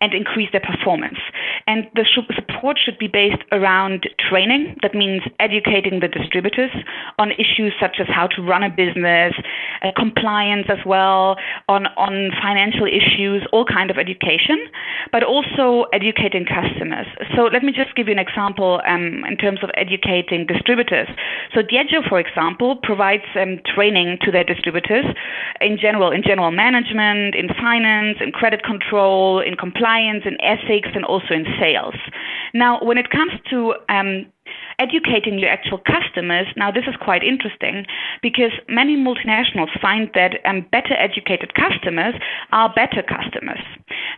and 0.00 0.14
increase 0.14 0.48
their 0.52 0.60
performance. 0.60 1.18
And 1.66 1.86
the 1.94 2.06
support 2.34 2.78
should 2.78 2.98
be 2.98 3.08
based 3.08 3.42
around 3.50 4.06
training. 4.30 4.76
That 4.82 4.94
means 4.94 5.22
educating 5.40 5.98
the 5.98 6.06
distributors 6.06 6.70
on 7.18 7.32
issues 7.32 7.74
such 7.80 7.96
as 7.98 8.06
how 8.06 8.28
to 8.28 8.42
run 8.42 8.62
a 8.62 8.70
business, 8.70 9.34
uh, 9.82 9.90
compliance 9.96 10.66
as 10.68 10.78
well, 10.86 11.36
on, 11.68 11.86
on 11.98 12.30
financial 12.40 12.86
issues, 12.86 13.42
all 13.52 13.64
kind 13.64 13.90
of 13.90 13.98
education, 13.98 14.70
but 15.10 15.24
also 15.24 15.90
educating 15.92 16.46
customers. 16.46 17.06
So 17.34 17.50
let 17.50 17.64
me 17.64 17.72
just 17.72 17.96
give 17.96 18.06
you 18.06 18.12
an 18.12 18.22
example 18.22 18.80
um, 18.86 19.24
in 19.26 19.36
terms 19.36 19.64
of 19.64 19.70
educating 19.74 20.46
distributors. 20.46 21.08
So 21.54 21.62
Diageo, 21.62 22.06
for 22.08 22.20
example, 22.20 22.76
provides 22.82 23.26
um, 23.34 23.58
training 23.66 24.18
to 24.22 24.30
their 24.30 24.44
distributors 24.44 25.04
in 25.60 25.76
general, 25.80 26.12
in 26.12 26.22
general 26.22 26.35
general 26.36 26.52
management, 26.52 27.34
in 27.34 27.48
finance, 27.48 28.18
in 28.20 28.30
credit 28.30 28.62
control, 28.62 29.40
in 29.40 29.56
compliance, 29.56 30.24
in 30.26 30.36
ethics, 30.42 30.88
and 30.94 31.04
also 31.04 31.32
in 31.32 31.46
sales. 31.58 31.94
Now, 32.52 32.78
when 32.82 32.98
it 32.98 33.10
comes 33.10 33.32
to 33.50 33.74
um, 33.88 34.26
educating 34.78 35.38
your 35.38 35.48
actual 35.48 35.78
customers, 35.78 36.46
now 36.56 36.70
this 36.70 36.84
is 36.86 36.94
quite 37.00 37.22
interesting 37.22 37.86
because 38.22 38.52
many 38.68 38.96
multinationals 38.96 39.72
find 39.80 40.10
that 40.14 40.34
um, 40.44 40.66
better 40.70 40.94
educated 40.98 41.54
customers 41.54 42.14
are 42.52 42.72
better 42.74 43.02
customers. 43.02 43.62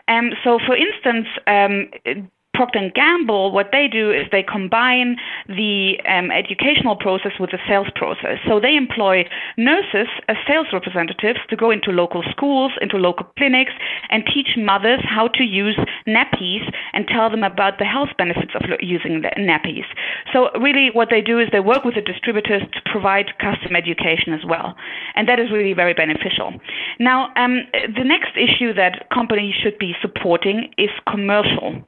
Um, 0.09 0.31
so, 0.43 0.59
for 0.67 0.77
instance, 0.77 1.29
um, 1.47 2.29
Procter 2.59 2.91
& 2.91 2.95
Gamble, 2.95 3.53
what 3.53 3.69
they 3.71 3.87
do 3.87 4.11
is 4.11 4.27
they 4.33 4.43
combine 4.43 5.15
the 5.47 5.95
um, 6.11 6.33
educational 6.33 6.97
process 6.97 7.31
with 7.39 7.51
the 7.51 7.59
sales 7.69 7.87
process. 7.95 8.43
So 8.49 8.59
they 8.59 8.75
employ 8.75 9.31
nurses 9.57 10.09
as 10.27 10.37
sales 10.45 10.67
representatives 10.73 11.39
to 11.51 11.55
go 11.55 11.71
into 11.71 11.93
local 11.93 12.25
schools, 12.29 12.73
into 12.81 12.97
local 12.97 13.27
clinics, 13.39 13.71
and 14.11 14.25
teach 14.27 14.59
mothers 14.59 14.99
how 15.07 15.29
to 15.39 15.45
use 15.45 15.79
nappies 16.09 16.67
and 16.93 17.07
tell 17.07 17.31
them 17.31 17.45
about 17.45 17.79
the 17.79 17.85
health 17.85 18.11
benefits 18.19 18.51
of 18.57 18.63
using 18.81 19.23
the 19.23 19.31
nappies. 19.39 19.87
So 20.33 20.51
really 20.59 20.91
what 20.93 21.11
they 21.11 21.21
do 21.21 21.39
is 21.39 21.47
they 21.53 21.61
work 21.61 21.85
with 21.85 21.95
the 21.95 22.03
distributors 22.03 22.63
to 22.73 22.81
provide 22.91 23.39
custom 23.39 23.77
education 23.77 24.33
as 24.35 24.45
well. 24.45 24.75
And 25.15 25.29
that 25.29 25.39
is 25.39 25.53
really 25.53 25.75
very 25.75 25.95
beneficial. 25.95 26.55
Now, 26.99 27.31
um, 27.37 27.71
the 27.73 28.03
next 28.03 28.35
issue 28.35 28.75
that 28.75 29.09
companies 29.15 29.55
should 29.55 29.79
be 29.79 29.95
supporting 30.03 30.75
is 30.77 30.91
commercial. 31.07 31.87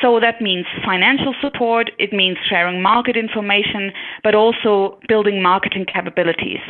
So 0.00 0.20
that 0.20 0.40
means 0.40 0.66
financial 0.84 1.34
support, 1.40 1.90
it 1.98 2.12
means 2.12 2.36
sharing 2.48 2.82
market 2.82 3.16
information, 3.16 3.92
but 4.22 4.34
also 4.34 4.98
building 5.08 5.42
marketing 5.42 5.86
capabilities. 5.92 6.60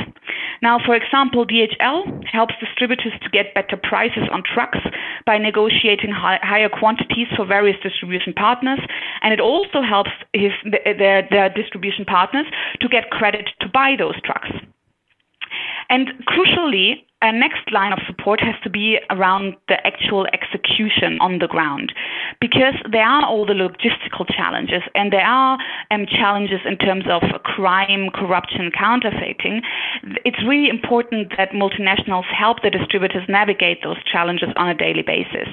Now, 0.63 0.79
for 0.85 0.95
example, 0.95 1.47
DHL 1.47 2.25
helps 2.25 2.55
distributors 2.61 3.13
to 3.23 3.29
get 3.29 3.55
better 3.55 3.77
prices 3.77 4.29
on 4.33 4.43
trucks 4.43 4.79
by 5.27 5.39
negotiating 5.39 6.11
high, 6.11 6.39
higher 6.43 6.69
quantities 6.69 7.27
for 7.37 7.45
various 7.45 7.77
distribution 7.83 8.33
partners, 8.33 8.81
and 9.23 9.33
it 9.33 9.41
also 9.41 9.83
helps 9.83 10.11
his, 10.33 10.53
their, 10.65 11.27
their 11.29 11.49
distribution 11.51 12.05
partners 12.05 12.47
to 12.81 12.89
get 12.89 13.11
credit 13.11 13.51
to 13.61 13.69
buy 13.69 13.97
those 13.99 14.21
trucks. 14.23 14.51
And 15.88 16.09
crucially, 16.27 17.03
a 17.22 17.33
next 17.33 17.72
line 17.72 17.92
of 17.92 17.99
support 18.07 18.40
has 18.40 18.55
to 18.62 18.68
be 18.68 18.99
around 19.11 19.57
the 19.68 19.85
actual 19.87 20.27
execution 20.33 21.18
on 21.20 21.38
the 21.38 21.49
ground 21.49 21.92
because 22.40 22.75
there 22.92 23.07
are 23.07 23.25
all 23.25 23.46
the 23.46 23.55
logistical 23.55 24.27
challenges 24.29 24.83
and 24.94 25.12
there 25.12 25.25
are 25.25 25.59
um, 25.90 26.05
challenges 26.07 26.61
in 26.66 26.77
terms 26.77 27.05
of 27.09 27.22
crime, 27.42 28.11
corruption, 28.12 28.70
counterfeiting. 28.70 29.62
It's 30.25 30.42
really 30.46 30.68
important 30.68 31.33
that 31.38 31.51
multinationals 31.53 32.27
help 32.27 32.62
the 32.62 32.70
distributors 32.70 33.25
navigate 33.29 33.83
those 33.83 34.03
challenges 34.05 34.51
on 34.57 34.68
a 34.68 34.75
daily 34.75 35.03
basis. 35.03 35.49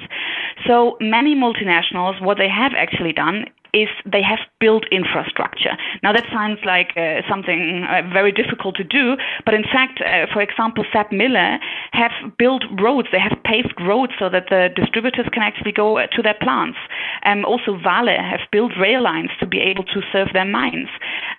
So 0.66 0.98
many 1.00 1.34
multinationals, 1.34 2.20
what 2.22 2.36
they 2.36 2.48
have 2.48 2.72
actually 2.76 3.14
done 3.14 3.46
is 3.74 3.88
they 4.06 4.22
have 4.22 4.38
built 4.60 4.84
infrastructure. 4.90 5.74
Now 6.02 6.12
that 6.12 6.24
sounds 6.32 6.60
like 6.64 6.94
uh, 6.96 7.26
something 7.28 7.84
uh, 7.84 8.02
very 8.12 8.30
difficult 8.30 8.76
to 8.76 8.84
do, 8.84 9.16
but 9.44 9.54
in 9.54 9.64
fact, 9.64 10.00
uh, 10.00 10.30
for 10.32 10.40
example, 10.40 10.84
SABMiller 10.94 11.58
have 11.92 12.14
built 12.38 12.62
roads. 12.80 13.08
They 13.10 13.18
have 13.18 13.36
paved 13.44 13.74
roads 13.80 14.12
so 14.18 14.28
that 14.30 14.46
the 14.48 14.68
distributors 14.74 15.26
can 15.32 15.42
actually 15.42 15.72
go 15.72 15.98
uh, 15.98 16.06
to 16.14 16.22
their 16.22 16.38
plants. 16.40 16.78
Um, 17.24 17.44
also, 17.44 17.74
Vale 17.76 18.14
have 18.14 18.40
built 18.52 18.72
rail 18.80 19.02
lines 19.02 19.30
to 19.40 19.46
be 19.46 19.58
able 19.58 19.84
to 19.84 20.00
serve 20.12 20.28
their 20.32 20.44
mines. 20.44 20.88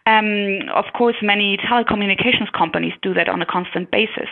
Um, 0.06 0.70
of 0.74 0.86
course, 0.94 1.16
many 1.22 1.58
telecommunications 1.58 2.52
companies 2.52 2.94
do 3.02 3.14
that 3.14 3.30
on 3.30 3.42
a 3.42 3.46
constant 3.46 3.90
basis. 3.92 4.30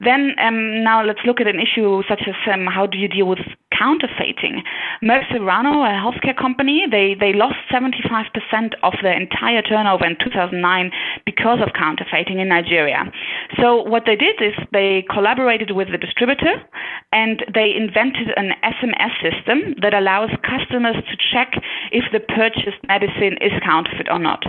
Then 0.00 0.34
um, 0.42 0.84
now 0.84 1.04
let's 1.04 1.20
look 1.24 1.40
at 1.40 1.46
an 1.46 1.60
issue 1.60 2.02
such 2.08 2.22
as 2.26 2.34
um, 2.52 2.66
how 2.66 2.86
do 2.86 2.98
you 2.98 3.08
deal 3.08 3.26
with 3.26 3.38
counterfeiting? 3.78 4.62
Merck 5.02 5.26
Serono, 5.28 5.84
a 5.84 5.92
healthcare 5.92 6.36
company, 6.36 6.86
they, 6.90 7.16
they 7.18 7.32
lost 7.32 7.56
75% 7.72 8.72
of 8.82 8.94
their 9.02 9.18
entire 9.18 9.62
turnover 9.62 10.06
in 10.06 10.16
2009 10.22 10.90
because 11.24 11.58
of 11.60 11.74
counterfeiting 11.74 12.38
in 12.40 12.48
Nigeria. 12.48 13.04
So 13.60 13.82
what 13.82 14.04
they 14.06 14.16
did 14.16 14.40
is 14.40 14.54
they 14.72 15.04
collaborated 15.10 15.72
with 15.72 15.88
the 15.90 15.98
distributor 15.98 16.62
and 17.12 17.44
they 17.52 17.72
invented 17.76 18.28
an 18.36 18.52
SMS 18.64 19.12
system 19.22 19.74
that 19.82 19.94
allows 19.94 20.30
customers 20.42 20.96
to 20.96 21.16
check 21.32 21.52
if 21.92 22.04
the 22.12 22.20
purchased 22.20 22.80
medicine 22.88 23.36
is 23.40 23.52
counterfeit 23.64 24.08
or 24.10 24.18
not. 24.18 24.44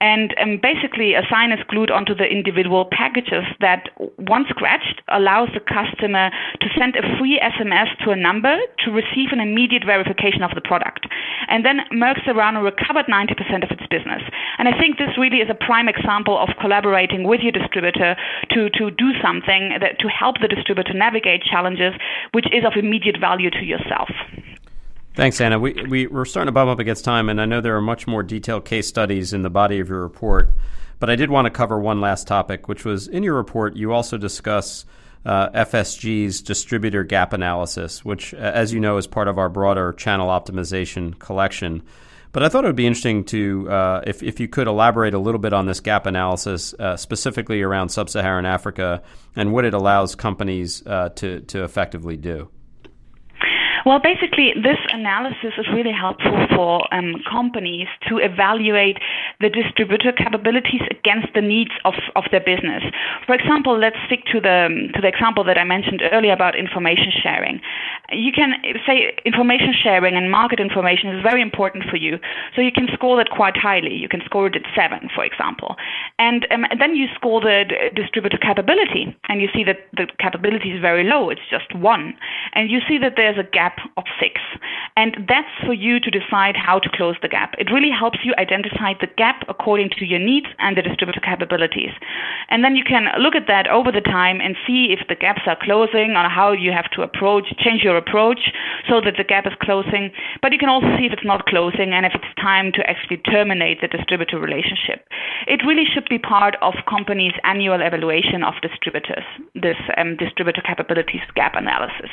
And 0.00 0.34
um, 0.40 0.60
basically, 0.62 1.14
a 1.14 1.22
sign 1.28 1.50
is 1.50 1.58
glued 1.68 1.90
onto 1.90 2.14
the 2.14 2.24
individual 2.24 2.86
packages 2.90 3.44
that, 3.60 3.90
once 4.18 4.46
scratched, 4.48 5.02
allows 5.08 5.48
the 5.54 5.60
customer 5.60 6.30
to 6.60 6.66
send 6.78 6.94
a 6.94 7.02
free 7.18 7.40
SMS 7.42 7.90
to 8.04 8.10
a 8.10 8.16
number 8.16 8.57
to 8.84 8.90
receive 8.90 9.30
an 9.32 9.40
immediate 9.40 9.84
verification 9.84 10.42
of 10.42 10.50
the 10.54 10.60
product. 10.60 11.06
And 11.48 11.64
then 11.64 11.80
Merck 11.92 12.20
Serono 12.26 12.62
recovered 12.62 13.06
90% 13.06 13.64
of 13.64 13.70
its 13.70 13.86
business. 13.90 14.22
And 14.58 14.68
I 14.68 14.78
think 14.78 14.98
this 14.98 15.16
really 15.18 15.38
is 15.38 15.50
a 15.50 15.54
prime 15.54 15.88
example 15.88 16.38
of 16.38 16.50
collaborating 16.60 17.24
with 17.24 17.40
your 17.40 17.52
distributor 17.52 18.16
to, 18.50 18.70
to 18.70 18.90
do 18.90 19.12
something 19.22 19.76
that, 19.80 19.98
to 20.00 20.08
help 20.08 20.36
the 20.40 20.48
distributor 20.48 20.94
navigate 20.94 21.42
challenges, 21.42 21.94
which 22.32 22.46
is 22.52 22.64
of 22.64 22.72
immediate 22.76 23.18
value 23.20 23.50
to 23.50 23.64
yourself. 23.64 24.08
Thanks, 25.14 25.40
Anna. 25.40 25.58
We, 25.58 25.74
we, 25.88 26.06
we're 26.06 26.24
starting 26.24 26.46
to 26.46 26.52
bump 26.52 26.70
up 26.70 26.78
against 26.78 27.04
time, 27.04 27.28
and 27.28 27.40
I 27.40 27.44
know 27.44 27.60
there 27.60 27.76
are 27.76 27.82
much 27.82 28.06
more 28.06 28.22
detailed 28.22 28.64
case 28.64 28.86
studies 28.86 29.32
in 29.32 29.42
the 29.42 29.50
body 29.50 29.80
of 29.80 29.88
your 29.88 30.00
report. 30.00 30.50
But 31.00 31.10
I 31.10 31.16
did 31.16 31.30
want 31.30 31.46
to 31.46 31.50
cover 31.50 31.78
one 31.78 32.00
last 32.00 32.26
topic, 32.26 32.68
which 32.68 32.84
was 32.84 33.08
in 33.08 33.22
your 33.22 33.34
report, 33.34 33.76
you 33.76 33.92
also 33.92 34.16
discuss 34.16 34.84
uh, 35.28 35.50
FSG's 35.50 36.40
distributor 36.40 37.04
gap 37.04 37.34
analysis, 37.34 38.02
which, 38.02 38.32
as 38.32 38.72
you 38.72 38.80
know, 38.80 38.96
is 38.96 39.06
part 39.06 39.28
of 39.28 39.36
our 39.38 39.50
broader 39.50 39.92
channel 39.92 40.28
optimization 40.28 41.18
collection. 41.18 41.82
But 42.32 42.44
I 42.44 42.48
thought 42.48 42.64
it 42.64 42.68
would 42.68 42.76
be 42.76 42.86
interesting 42.86 43.24
to, 43.24 43.70
uh, 43.70 44.02
if, 44.06 44.22
if 44.22 44.40
you 44.40 44.48
could 44.48 44.66
elaborate 44.66 45.12
a 45.12 45.18
little 45.18 45.38
bit 45.38 45.52
on 45.52 45.66
this 45.66 45.80
gap 45.80 46.06
analysis, 46.06 46.72
uh, 46.78 46.96
specifically 46.96 47.60
around 47.60 47.90
sub 47.90 48.08
Saharan 48.08 48.46
Africa 48.46 49.02
and 49.36 49.52
what 49.52 49.66
it 49.66 49.74
allows 49.74 50.14
companies 50.14 50.82
uh, 50.86 51.10
to, 51.10 51.40
to 51.42 51.62
effectively 51.62 52.16
do. 52.16 52.48
Well, 53.84 54.00
basically, 54.00 54.52
this 54.54 54.76
analysis 54.92 55.54
is 55.56 55.66
really 55.72 55.92
helpful 55.92 56.46
for 56.54 56.92
um, 56.92 57.14
companies 57.30 57.86
to 58.08 58.18
evaluate 58.18 58.98
the 59.40 59.48
distributor 59.48 60.10
capabilities 60.10 60.82
against 60.90 61.28
the 61.34 61.40
needs 61.40 61.70
of, 61.84 61.94
of 62.16 62.24
their 62.32 62.40
business. 62.40 62.82
For 63.24 63.34
example, 63.34 63.78
let's 63.78 63.96
stick 64.06 64.24
to 64.32 64.40
the 64.40 64.90
to 64.94 65.00
the 65.00 65.06
example 65.06 65.44
that 65.44 65.56
I 65.56 65.62
mentioned 65.62 66.02
earlier 66.10 66.32
about 66.32 66.58
information 66.58 67.12
sharing. 67.22 67.60
You 68.10 68.32
can 68.32 68.54
say 68.86 69.14
information 69.24 69.72
sharing 69.72 70.16
and 70.16 70.30
market 70.30 70.58
information 70.58 71.14
is 71.14 71.22
very 71.22 71.40
important 71.40 71.84
for 71.88 71.96
you, 71.96 72.18
so 72.56 72.62
you 72.62 72.72
can 72.72 72.88
score 72.92 73.16
that 73.18 73.30
quite 73.30 73.56
highly. 73.56 73.94
You 73.94 74.08
can 74.08 74.22
score 74.24 74.48
it 74.48 74.56
at 74.56 74.62
seven, 74.74 75.08
for 75.14 75.24
example, 75.24 75.76
and, 76.18 76.46
um, 76.50 76.64
and 76.70 76.80
then 76.80 76.96
you 76.96 77.06
score 77.14 77.40
the 77.40 77.64
distributor 77.94 78.38
capability, 78.38 79.14
and 79.28 79.40
you 79.40 79.48
see 79.54 79.62
that 79.62 79.86
the 79.92 80.06
capability 80.18 80.72
is 80.72 80.80
very 80.80 81.04
low. 81.04 81.30
It's 81.30 81.46
just 81.48 81.74
one, 81.76 82.14
and 82.54 82.70
you 82.70 82.80
see 82.88 82.98
that 82.98 83.14
there's 83.16 83.38
a 83.38 83.44
gap 83.44 83.78
of 83.96 84.04
six. 84.18 84.40
And 84.96 85.14
that's 85.28 85.54
for 85.64 85.74
you 85.74 86.00
to 86.00 86.10
decide 86.10 86.56
how 86.56 86.80
to 86.80 86.88
close 86.92 87.14
the 87.22 87.28
gap. 87.28 87.54
It 87.58 87.70
really 87.70 87.90
helps 87.90 88.18
you 88.24 88.34
identify 88.36 88.94
the 89.00 89.06
gap 89.16 89.27
according 89.48 89.90
to 89.98 90.04
your 90.04 90.18
needs 90.18 90.46
and 90.58 90.76
the 90.76 90.82
distributor 90.82 91.20
capabilities. 91.20 91.90
And 92.48 92.64
then 92.64 92.76
you 92.76 92.84
can 92.84 93.08
look 93.18 93.34
at 93.34 93.46
that 93.48 93.68
over 93.68 93.92
the 93.92 94.00
time 94.00 94.40
and 94.40 94.56
see 94.66 94.94
if 94.94 95.06
the 95.08 95.14
gaps 95.14 95.42
are 95.46 95.58
closing 95.60 96.16
or 96.16 96.28
how 96.28 96.52
you 96.52 96.72
have 96.72 96.90
to 96.92 97.02
approach, 97.02 97.44
change 97.58 97.82
your 97.82 97.96
approach 97.96 98.50
so 98.88 99.00
that 99.00 99.14
the 99.16 99.24
gap 99.24 99.46
is 99.46 99.52
closing. 99.60 100.10
But 100.40 100.52
you 100.52 100.58
can 100.58 100.68
also 100.68 100.88
see 100.98 101.06
if 101.06 101.12
it's 101.12 101.24
not 101.24 101.46
closing 101.46 101.92
and 101.92 102.06
if 102.06 102.12
it's 102.14 102.32
time 102.40 102.72
to 102.72 102.82
actually 102.88 103.18
terminate 103.18 103.80
the 103.80 103.88
distributor 103.88 104.38
relationship. 104.38 105.06
It 105.46 105.60
really 105.66 105.84
should 105.84 106.08
be 106.08 106.18
part 106.18 106.56
of 106.62 106.74
companies' 106.88 107.36
annual 107.44 107.80
evaluation 107.80 108.42
of 108.42 108.54
distributors, 108.62 109.24
this 109.54 109.76
um, 109.96 110.16
distributor 110.16 110.62
capabilities 110.62 111.22
gap 111.34 111.54
analysis. 111.54 112.10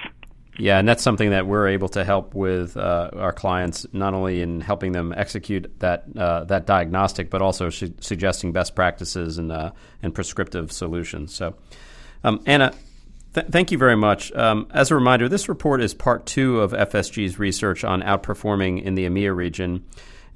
Yeah, 0.57 0.79
and 0.79 0.87
that's 0.87 1.03
something 1.03 1.31
that 1.31 1.47
we're 1.47 1.67
able 1.67 1.89
to 1.89 2.05
help 2.05 2.33
with 2.33 2.77
uh, 2.77 3.09
our 3.13 3.33
clients, 3.33 3.85
not 3.91 4.13
only 4.13 4.41
in 4.41 4.61
helping 4.61 4.93
them 4.93 5.13
execute 5.15 5.71
that 5.79 6.05
uh, 6.15 6.45
that 6.45 6.65
diagnostic, 6.65 7.29
but 7.29 7.41
also 7.41 7.69
su- 7.69 7.93
suggesting 7.99 8.53
best 8.53 8.73
practices 8.73 9.37
and 9.37 9.51
uh, 9.51 9.71
and 10.01 10.15
prescriptive 10.15 10.71
solutions. 10.71 11.35
So, 11.35 11.55
um, 12.23 12.41
Anna, 12.45 12.73
th- 13.33 13.47
thank 13.47 13.71
you 13.71 13.77
very 13.77 13.97
much. 13.97 14.31
Um, 14.31 14.67
as 14.71 14.91
a 14.91 14.95
reminder, 14.95 15.27
this 15.27 15.49
report 15.49 15.81
is 15.81 15.93
part 15.93 16.25
two 16.25 16.61
of 16.61 16.71
FSG's 16.71 17.37
research 17.37 17.83
on 17.83 18.01
outperforming 18.01 18.81
in 18.81 18.95
the 18.95 19.05
EMEA 19.05 19.35
region. 19.35 19.83